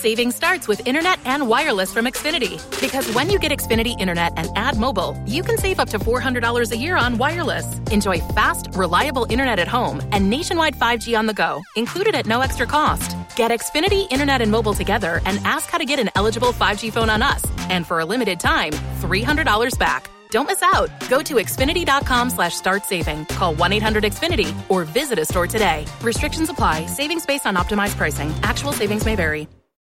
[0.00, 2.58] Saving starts with internet and wireless from Xfinity.
[2.80, 6.72] Because when you get Xfinity internet and add mobile, you can save up to $400
[6.72, 7.78] a year on wireless.
[7.90, 12.40] Enjoy fast, reliable internet at home and nationwide 5G on the go, included at no
[12.40, 13.14] extra cost.
[13.36, 17.10] Get Xfinity internet and mobile together and ask how to get an eligible 5G phone
[17.10, 17.44] on us.
[17.68, 20.08] And for a limited time, $300 back.
[20.30, 20.88] Don't miss out.
[21.10, 23.26] Go to Xfinity.com slash start saving.
[23.26, 25.84] Call 1 800 Xfinity or visit a store today.
[26.00, 26.86] Restrictions apply.
[26.86, 28.32] Savings based on optimized pricing.
[28.42, 29.46] Actual savings may vary.